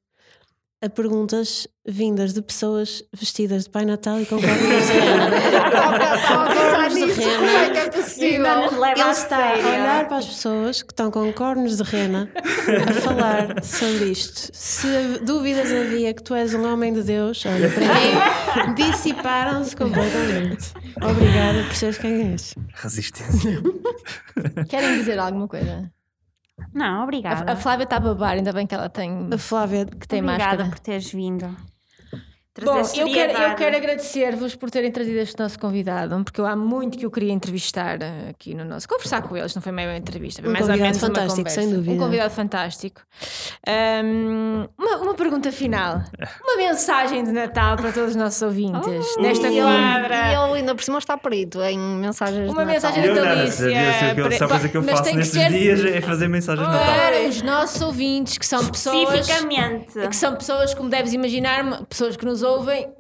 [0.86, 5.36] a perguntas vindas de pessoas vestidas de Pai Natal e com códigos de rena.
[5.36, 6.06] É
[8.22, 12.30] é Ele a está a olhar para as pessoas que estão com cornos de rena
[12.88, 14.52] a falar sobre isto.
[14.54, 14.88] Se
[15.24, 20.72] dúvidas havia que tu és um homem de Deus, olha, para mim, dissiparam-se completamente.
[21.02, 22.56] Obrigada por seres quem és.
[22.74, 23.62] Resistência.
[24.70, 25.92] Querem dizer alguma coisa?
[26.74, 27.52] Não, obrigada.
[27.52, 30.22] A, a Flávia está a babar, ainda bem que ela tem, A Flávia, que tem
[30.22, 30.70] obrigada máscara.
[30.70, 31.46] por teres vindo.
[32.64, 36.56] Bom, eu quero, eu quero agradecer-vos por terem trazido este nosso convidado, porque eu há
[36.56, 37.98] muito que eu queria entrevistar
[38.30, 38.88] aqui no nosso.
[38.88, 41.08] Conversar com eles, não foi meio uma entrevista, foi Um mais ou convidado menos uma
[41.10, 41.62] fantástico, conversa.
[41.62, 41.92] sem dúvida.
[41.92, 43.02] Um convidado fantástico.
[43.68, 46.02] Ahm, uma, uma pergunta final.
[46.44, 49.22] Uma mensagem de Natal para todos os nossos ouvintes, Oh.
[49.22, 50.16] nesta E ele, quadra.
[50.16, 53.16] e ele ainda por cima está perito em mensagens Uma de mensagem Natal.
[53.16, 54.38] de natalícia.
[54.38, 56.74] só coisa que eu Mas faço tem que nestes ser dias é fazer mensagens de
[56.74, 56.96] Natal.
[56.96, 58.96] Para os nossos ouvintes, que são pessoas.
[59.10, 62.94] Especificamente Que são pessoas, como deves imaginar, pessoas que nos ouvem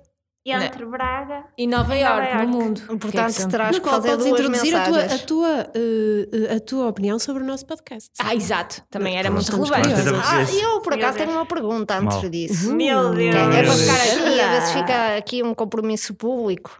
[0.47, 2.75] entre Braga em Nova Iorque, no mundo.
[2.81, 4.99] Que é que Portanto, são- terás no que qual fazer podes duas introduzir a tua,
[5.03, 8.11] a, tua, eh, a tua opinião sobre o nosso podcast.
[8.19, 8.83] Ah, exato.
[8.91, 9.87] Também era muito relevante.
[10.23, 12.29] Ah, eu por acaso tenho uma pergunta antes Mal.
[12.29, 12.75] disso.
[12.75, 13.33] Meu Deus.
[13.35, 16.79] É, é para ficar aqui, a ver se fica aqui um compromisso público,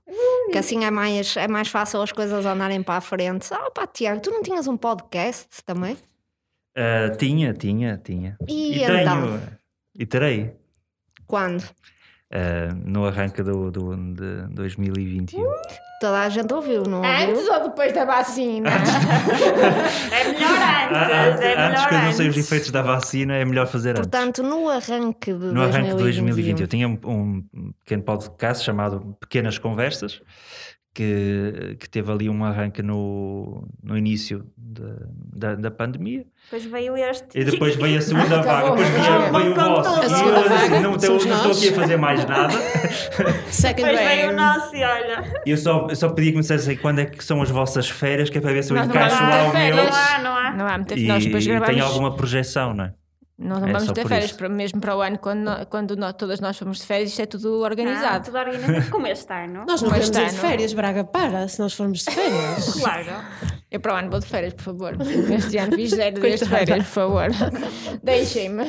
[0.51, 3.51] que assim é mais, é mais fácil as coisas andarem para a frente.
[3.51, 5.97] Ah, pá, Tiago, tu não tinhas um podcast também?
[6.77, 8.37] Ah, tinha, tinha, tinha.
[8.47, 8.99] E tenho.
[8.99, 9.41] então?
[9.97, 10.53] E terei.
[11.25, 11.63] Quando?
[12.35, 15.41] Ah, no arranque do, do, de 2021.
[16.01, 17.11] Toda a gente ouviu, não ouviu?
[17.29, 18.69] Antes ou depois da vacina?
[20.11, 23.33] É melhor Ah, antes, é melhor antes que eu não sei os efeitos da vacina,
[23.35, 24.01] é melhor fazer antes.
[24.01, 26.59] Portanto, no arranque de No arranque de 2020, 2021.
[26.63, 30.21] eu tinha um, um pequeno podcast chamado Pequenas Conversas,
[30.95, 34.95] que, que teve ali um arranque no, no início da,
[35.35, 36.25] da, da pandemia.
[36.45, 37.37] Depois veio este.
[37.37, 39.89] E depois veio a segunda vaga, depois veio, veio o vosso.
[39.89, 42.53] E A eu segunda assim, vaga não, estou, aqui a fazer mais nada.
[43.51, 45.33] Second Depois veio o nosso e olha.
[45.45, 47.89] E eu só, eu só pedi que me dissessem quando é que são as vossas
[47.89, 49.75] férias, que é para ver se eu encaixo lá o meu.
[49.75, 50.51] Não há, não há.
[50.53, 51.73] Não há muita E, Nós depois e gravamos.
[51.75, 52.93] tem alguma projeção, não é?
[53.37, 56.39] Nós não É vamos ter férias, para- mesmo para o ano, quando, quando nó- todas
[56.39, 58.25] nós fomos de férias, isto é tudo Ah, organizado.
[58.25, 58.89] tudo organizado.
[58.89, 59.65] Como este ano.
[59.67, 62.73] Nós não ir de férias, Braga, para, se nós formos de férias.
[62.81, 63.11] Claro.
[63.69, 64.93] Eu para o ano vou de férias, por favor.
[65.35, 67.27] Este ano fiz zero dias de férias, por favor.
[68.01, 68.63] Deixem-me.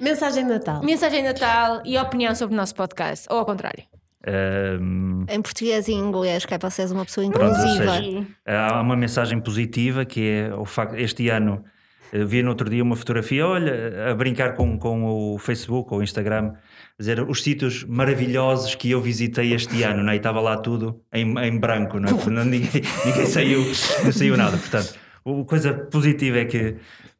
[0.00, 0.82] Mensagem de Natal.
[0.82, 3.26] Mensagem de Natal e opinião sobre o nosso podcast.
[3.30, 3.84] Ou ao contrário.
[4.26, 7.94] Ahm, Em português e inglês, que é para seres uma pessoa Pronto, inclusiva.
[7.96, 11.64] seja, há uma mensagem positiva que é o facto este ano
[12.12, 15.04] Vi no outro dia uma fotografia, olha, a brincar com, com
[15.34, 16.52] o Facebook ou o Instagram,
[16.98, 20.14] dizer os sítios maravilhosos que eu visitei este ano, não é?
[20.14, 22.30] e estava lá tudo em, em branco, não é?
[22.30, 22.68] Não- ninguém,
[23.06, 23.60] ninguém saiu,
[24.04, 24.58] não saiu nada.
[24.58, 24.94] Portanto,
[25.24, 26.76] a coisa positiva é que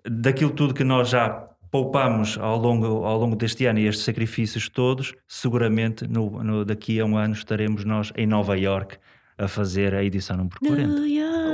[0.07, 4.69] daquilo tudo que nós já poupamos ao longo, ao longo deste ano e estes sacrifícios
[4.69, 8.97] todos, seguramente no, no- daqui a um ano estaremos nós em Nova York
[9.39, 10.93] a fazer a edição número 40.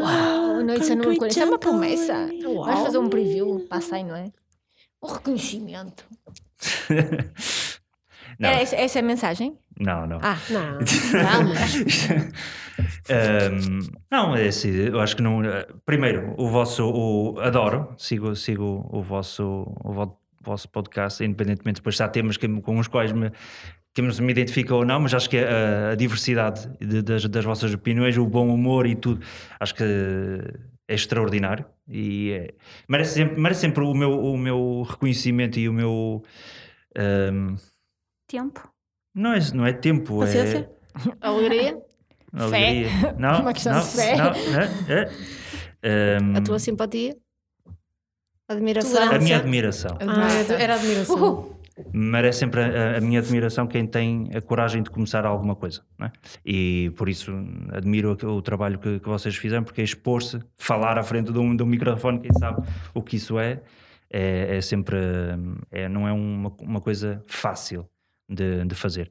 [0.03, 2.28] Uau, não, isso, não, isso é uma promessa.
[2.44, 2.64] Uau.
[2.64, 4.30] Vamos fazer um preview, passa aí, não é?
[5.02, 6.04] Um reconhecimento.
[8.38, 9.59] Não, Era essa, essa é a mensagem?
[9.80, 10.20] não, não.
[10.22, 10.78] Ah, Não.
[13.11, 13.80] Ahm,
[14.11, 15.42] não, é assim, eu acho que não.
[15.42, 16.84] eh, Primeiro, o vosso.
[16.88, 19.42] O, adoro, sigo, sigo o vosso,
[19.82, 23.32] o vo- vosso podcast, independentemente depois já temas que, com os quais me,
[24.03, 27.72] que me identifica ou não, mas acho que a, a diversidade de- das, das vossas
[27.74, 29.24] opiniões, o bom humor e tudo,
[29.61, 32.55] acho que é extraordinário e é-
[32.88, 36.22] merece, sempre, merece sempre o meu, o meu reconhecimento e o meu.
[36.96, 37.57] ahm,
[38.28, 38.68] Tempo.
[39.14, 40.70] não, é, não é tempo, Paciência.
[41.20, 41.78] alegria.
[42.34, 43.14] é alegria.
[43.18, 44.16] Não, Uma questão não, de fé.
[44.16, 45.11] não, é,
[45.82, 46.16] é.
[46.18, 47.14] Ahm, A tua simpatia?
[48.49, 49.12] Admiração?
[49.12, 49.99] a minha admiração.
[50.01, 51.57] Ah, era admiração.
[51.92, 55.82] Merece sempre a, a minha admiração quem tem a coragem de começar alguma coisa.
[56.00, 56.10] é?
[56.44, 57.32] E por isso
[57.72, 61.54] admiro o, o trabalho que, que vocês fizeram, porque expor-se, falar à frente de um,
[61.54, 63.60] de um microfone, quem sabe o que isso é,
[64.10, 64.96] é, é sempre.
[65.70, 67.88] É, não é uma, uma coisa fácil
[68.28, 69.10] de, de fazer.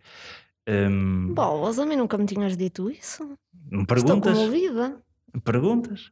[0.67, 3.23] Hum, Bolas, a mim nunca me tinhas dito isso.
[3.71, 4.37] me Estou perguntas?
[4.37, 4.97] comovida.
[5.43, 6.11] perguntas.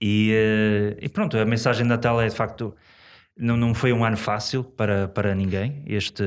[0.00, 2.74] E, eh, e pronto, a mensagem de Natal é de facto.
[3.36, 6.22] Não, não foi um ano fácil para, para ninguém este,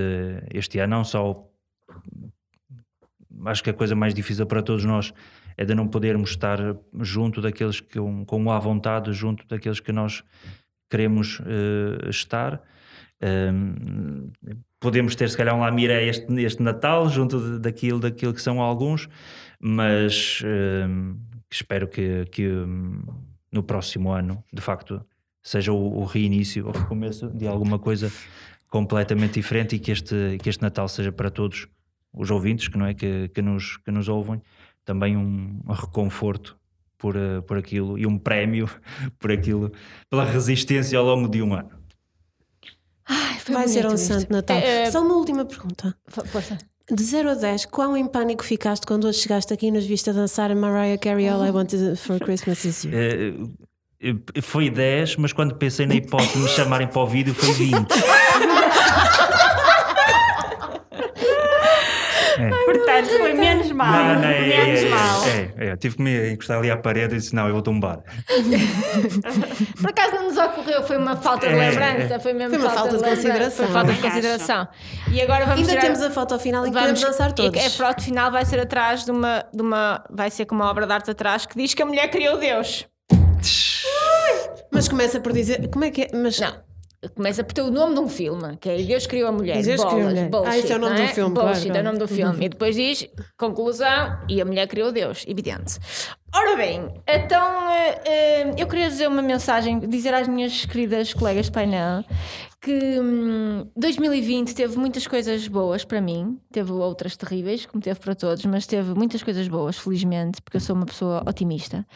[0.53, 1.47] este ano, não só.
[3.45, 5.13] Acho que a coisa mais difícil para todos nós
[5.55, 6.59] é de não podermos estar
[7.01, 10.23] junto daqueles que, com a vontade, junto daqueles que nós
[10.89, 12.61] queremos eh, estar.
[13.21, 14.31] Um,
[14.79, 18.61] podemos ter, se calhar, um Lamiré este, este Natal, junto de- daquilo, daquilo que são
[18.61, 19.09] alguns,
[19.59, 20.41] mas
[20.87, 21.17] um,
[21.49, 23.01] espero que, que um,
[23.51, 25.03] no próximo ano, de facto,
[25.47, 28.11] seja o, o reinício ou o recomeço de alguma coisa
[28.69, 31.67] completamente diferente e que este, que este Natal seja para todos
[32.13, 34.41] os ouvintes que, não é, que, que, nos, que nos ouvem
[34.83, 36.57] também um, um reconforto
[36.97, 38.69] por, eh, por aquilo e um prémio
[39.19, 39.71] por aquilo,
[40.09, 41.69] pela resistência ao longo de um ano.
[43.07, 44.05] Ai, foi Vai ser um isto.
[44.07, 44.57] santo Natal.
[44.57, 45.95] É, é, Só uma última pergunta.
[46.07, 46.57] fo- força.
[46.91, 50.09] De 0 a 10, quão em pânico ficaste quando hoje chegaste aqui e nos viste
[50.09, 52.91] a dançar a Mariah Carey All I Wanted for Christmas Is You?
[54.43, 57.87] Foi 10, mas quando pensei na hipótese de me chamarem para o vídeo foi 20.
[62.65, 63.91] Portanto, foi menos mal.
[63.91, 65.23] Não, não, é, é, menos é, mal.
[65.25, 67.99] é, é, tive que me encostar ali à parede e disse: Não, eu vou tumbar.
[69.81, 72.19] Por acaso não nos ocorreu, foi uma falta de É, lembrança, é.
[72.19, 73.65] foi mesmo Foi uma falta de lembrança, consideração.
[73.65, 74.67] Foi falta de consideração.
[75.11, 77.65] E agora vamos Ainda tirar- temos a foto final que podemos dançar e todos.
[77.65, 80.03] A foto final vai ser atrás de uma, de uma.
[80.09, 82.85] Vai ser com uma obra de arte atrás que diz que a mulher criou Deus.
[84.71, 85.67] Mas começa por dizer.
[85.69, 86.07] Como é que é?
[86.13, 86.67] Mas Não.
[87.15, 89.61] Começa por ter o nome de um filme, que é Deus criou a mulher.
[89.61, 90.29] Deus criou a Bolas, mulher.
[90.29, 92.07] bullshit, Ah, esse é o nome não do filme, Bullshit, claro, é o nome do
[92.07, 92.45] filme.
[92.45, 93.07] E depois diz,
[93.37, 95.77] conclusão, e a mulher criou Deus, evidente.
[96.35, 101.45] Ora bem, então eh, eh, eu queria dizer uma mensagem, dizer às minhas queridas colegas
[101.45, 102.03] de painel
[102.59, 108.13] que hum, 2020 teve muitas coisas boas para mim, teve outras terríveis, como teve para
[108.13, 111.87] todos, mas teve muitas coisas boas, felizmente, porque eu sou uma pessoa otimista.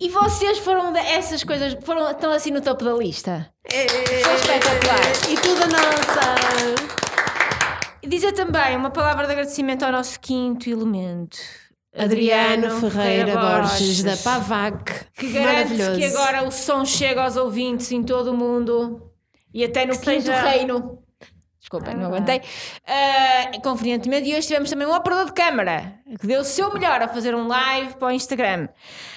[0.00, 3.52] E vocês foram dessas coisas, foram, estão assim no topo da lista.
[3.68, 5.30] Foi espetacular.
[5.30, 7.00] E tudo a nossa!
[8.06, 11.38] Dizer também uma palavra de agradecimento ao nosso quinto elemento.
[11.96, 15.06] Adriano Ferreira Borges, da PAVAC.
[15.14, 19.02] que garante que agora o som chega aos ouvintes em todo o mundo
[19.52, 20.98] e até no Que quinto seja- reino.
[21.58, 22.40] Desculpem, não aguentei.
[22.86, 27.02] Ah, convenientemente, e hoje tivemos também um operador de câmara que deu o seu melhor
[27.02, 28.68] a fazer um live para o Instagram.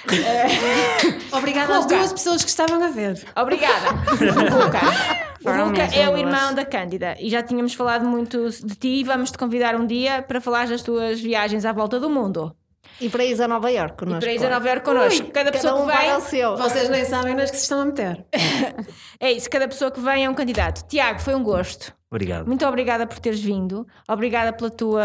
[1.32, 3.24] Obrigada às duas pessoas que estavam a ver.
[3.36, 3.90] Obrigada.
[4.12, 4.80] O Ruca.
[5.46, 9.04] O mesmo é o irmão da Cândida e já tínhamos falado muito de ti e
[9.04, 12.56] vamos te convidar um dia para falar das tuas viagens à volta do mundo.
[13.02, 15.32] E para ir a Nova Iorque, E para ir a Nova Iorque connosco.
[15.32, 16.16] cada pessoa um que vem.
[16.16, 16.58] o seu.
[16.58, 18.26] Vocês nem sabem nas que se estão a meter.
[19.20, 20.86] É isso, cada pessoa que vem é um candidato.
[20.86, 21.94] Tiago, foi um gosto.
[22.12, 22.46] Obrigado.
[22.46, 23.88] Muito obrigada por teres vindo.
[24.08, 25.02] Obrigada pela tua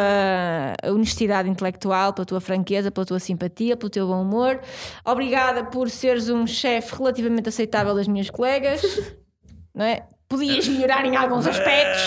[0.85, 4.61] honestidade intelectual, pela tua franqueza, pela tua simpatia, pelo teu bom humor.
[5.05, 8.83] Obrigada por seres um chefe relativamente aceitável das minhas colegas.
[9.73, 10.03] Não é?
[10.29, 12.03] Podias melhorar em alguns aspectos.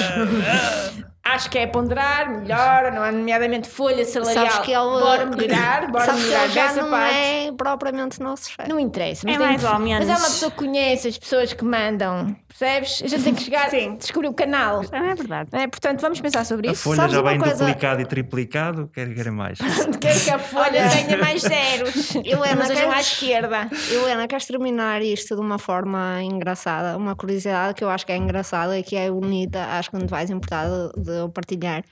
[1.23, 3.11] Acho que é ponderar, melhor, não é?
[3.11, 4.45] Nomeadamente folha salarial.
[4.47, 7.15] Sabes que ele, bora melhorar, bora sabes que melhorar ele já não parte.
[7.15, 8.67] é é propriamente nosso chefe.
[8.67, 9.27] Não interessa.
[9.29, 10.07] É tem- mais ou menos.
[10.07, 12.35] Mas é uma pessoa que conhece as pessoas que mandam.
[12.47, 13.01] Percebes?
[13.03, 13.95] A gente tem que chegar Sim.
[13.95, 14.81] descobrir o canal.
[14.91, 15.49] Não é verdade.
[15.53, 15.67] é?
[15.67, 16.83] Portanto, vamos pensar sobre A isso.
[16.83, 19.59] folha sabes já vem coisa- duplicado e triplicado, quer quer mais.
[19.99, 22.15] Quero que a folha tenha mais zeros.
[22.15, 23.69] Helena, Mas à queres- esquerda.
[23.91, 26.97] Helena, queres terminar isto de uma forma engraçada?
[26.97, 30.05] Uma curiosidade que eu acho que é engraçada e que é bonita, acho que não
[30.05, 31.83] te vais importar de, de eu partilhar.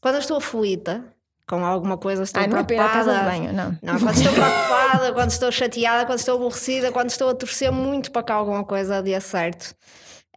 [0.00, 1.04] Quando eu estou aflita
[1.46, 3.18] com alguma coisa, estou Ai, não preocupada.
[3.18, 3.78] de banho, não.
[3.82, 8.10] Não, quando estou preocupada, quando estou chateada, quando estou aborrecida, quando estou a torcer muito
[8.10, 9.74] para que alguma coisa dê certo,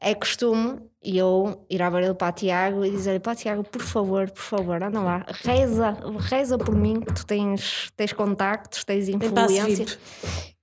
[0.01, 4.29] é costume eu ir à beira do Pá Tiago e dizer: Pá Tiago, por favor,
[4.31, 9.85] por favor, anda lá, reza, reza por mim, que tu tens, tens contactos, tens influência.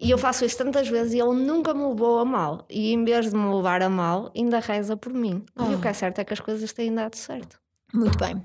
[0.01, 2.66] E eu faço isso tantas vezes e ele nunca me levou a mal.
[2.68, 5.45] E em vez de me levar a mal, ainda reza por mim.
[5.70, 7.61] E o que é certo é que as coisas têm dado certo.
[7.93, 8.43] Muito bem.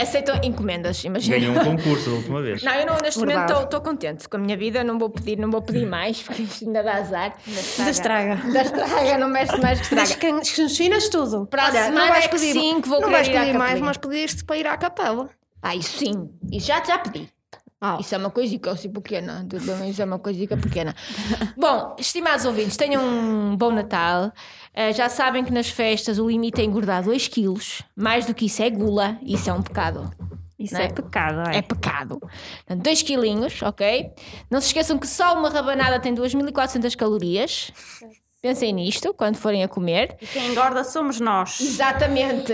[0.00, 1.38] Aceitam encomendas, imagina.
[1.38, 2.62] Ganhou um concurso da última vez.
[2.62, 3.64] Não, eu não, neste momento Verdade.
[3.64, 6.64] estou contente com a minha vida, não vou pedir, não vou pedir mais, porque isto
[6.64, 7.34] ainda dá azar.
[7.78, 8.36] Ainda estraga.
[8.52, 10.42] Da estraga, não mexe mais que Mas estraga.
[10.44, 11.46] que enchinas tudo.
[11.46, 14.44] Para a semana é que sim, que vou não querer vais pedir mais, mas pediste
[14.44, 15.28] para ir à capela.
[15.62, 16.30] Ah, isso sim.
[16.50, 17.28] Isso já, já pedi.
[17.80, 19.46] Ah, Isso é uma coisica assim pequena.
[19.48, 20.94] tudo bem, Isso é uma coisica pequena.
[21.56, 24.32] Bom, estimados ouvintes, tenham um bom Natal.
[24.74, 27.82] Eh, já sabem que nas festas o limite é engordar 2 quilos.
[27.94, 29.16] Mais do que isso é gula.
[29.22, 30.10] Isso é um pecado.
[30.58, 30.88] Isso é, é?
[30.88, 31.62] pecado, É é.
[31.62, 32.18] pecado.
[32.18, 34.10] Portanto, 2 quilinhos, ok?
[34.50, 37.70] Não se esqueçam que só uma rabanada tem 2.400 calorias.
[38.42, 40.16] Pensem nisto quando forem a comer.
[40.20, 41.60] E quem engorda somos nós.
[41.60, 42.52] Exatamente.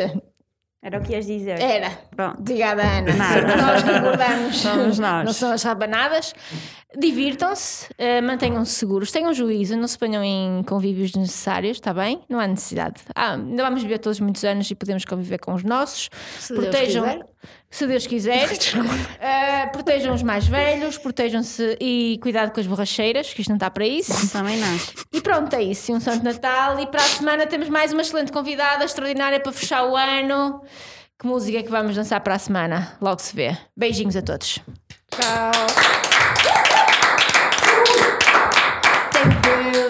[0.85, 1.59] Era o que ias dizer.
[1.59, 1.91] Era.
[2.15, 2.41] Pronto.
[2.41, 3.15] Obrigada, Ana.
[3.15, 3.57] Nada.
[3.57, 4.57] Nós que engordamos.
[4.59, 5.25] Somos nós.
[5.25, 6.35] Não são as rabanadas.
[6.97, 12.21] Divirtam-se, eh, mantenham-se seguros, tenham juízo, não se ponham em convívios desnecessários, está bem?
[12.29, 13.03] Não há necessidade.
[13.15, 16.09] Ah, ainda vamos viver todos muitos anos e podemos conviver com os nossos.
[16.39, 17.27] Se Deus protejam, quiser.
[17.71, 18.49] se Deus quiser.
[19.21, 23.71] Eh, protejam os mais velhos, protejam-se e cuidado com as borracheiras, que isto não está
[23.71, 24.31] para isso.
[24.31, 24.79] Também não.
[25.13, 25.93] E pronto, é isso.
[25.93, 26.79] Um Santo Natal.
[26.79, 30.63] E para a semana temos mais uma excelente convidada, extraordinária para fechar o ano.
[31.19, 32.97] Que música é que vamos dançar para a semana?
[33.01, 33.57] Logo se vê.
[33.77, 34.61] Beijinhos a todos.
[35.11, 36.24] Tem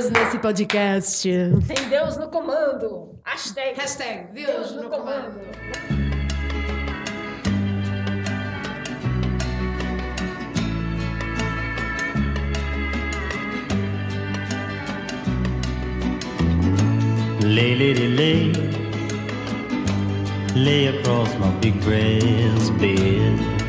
[0.04, 1.28] Deus nesse podcast.
[1.66, 3.18] Tem Deus no comando.
[3.24, 5.40] Hashtag, Hashtag Deus no comando.
[17.42, 18.52] Lay, lady, lay,
[20.54, 23.63] lay across my big brass bed.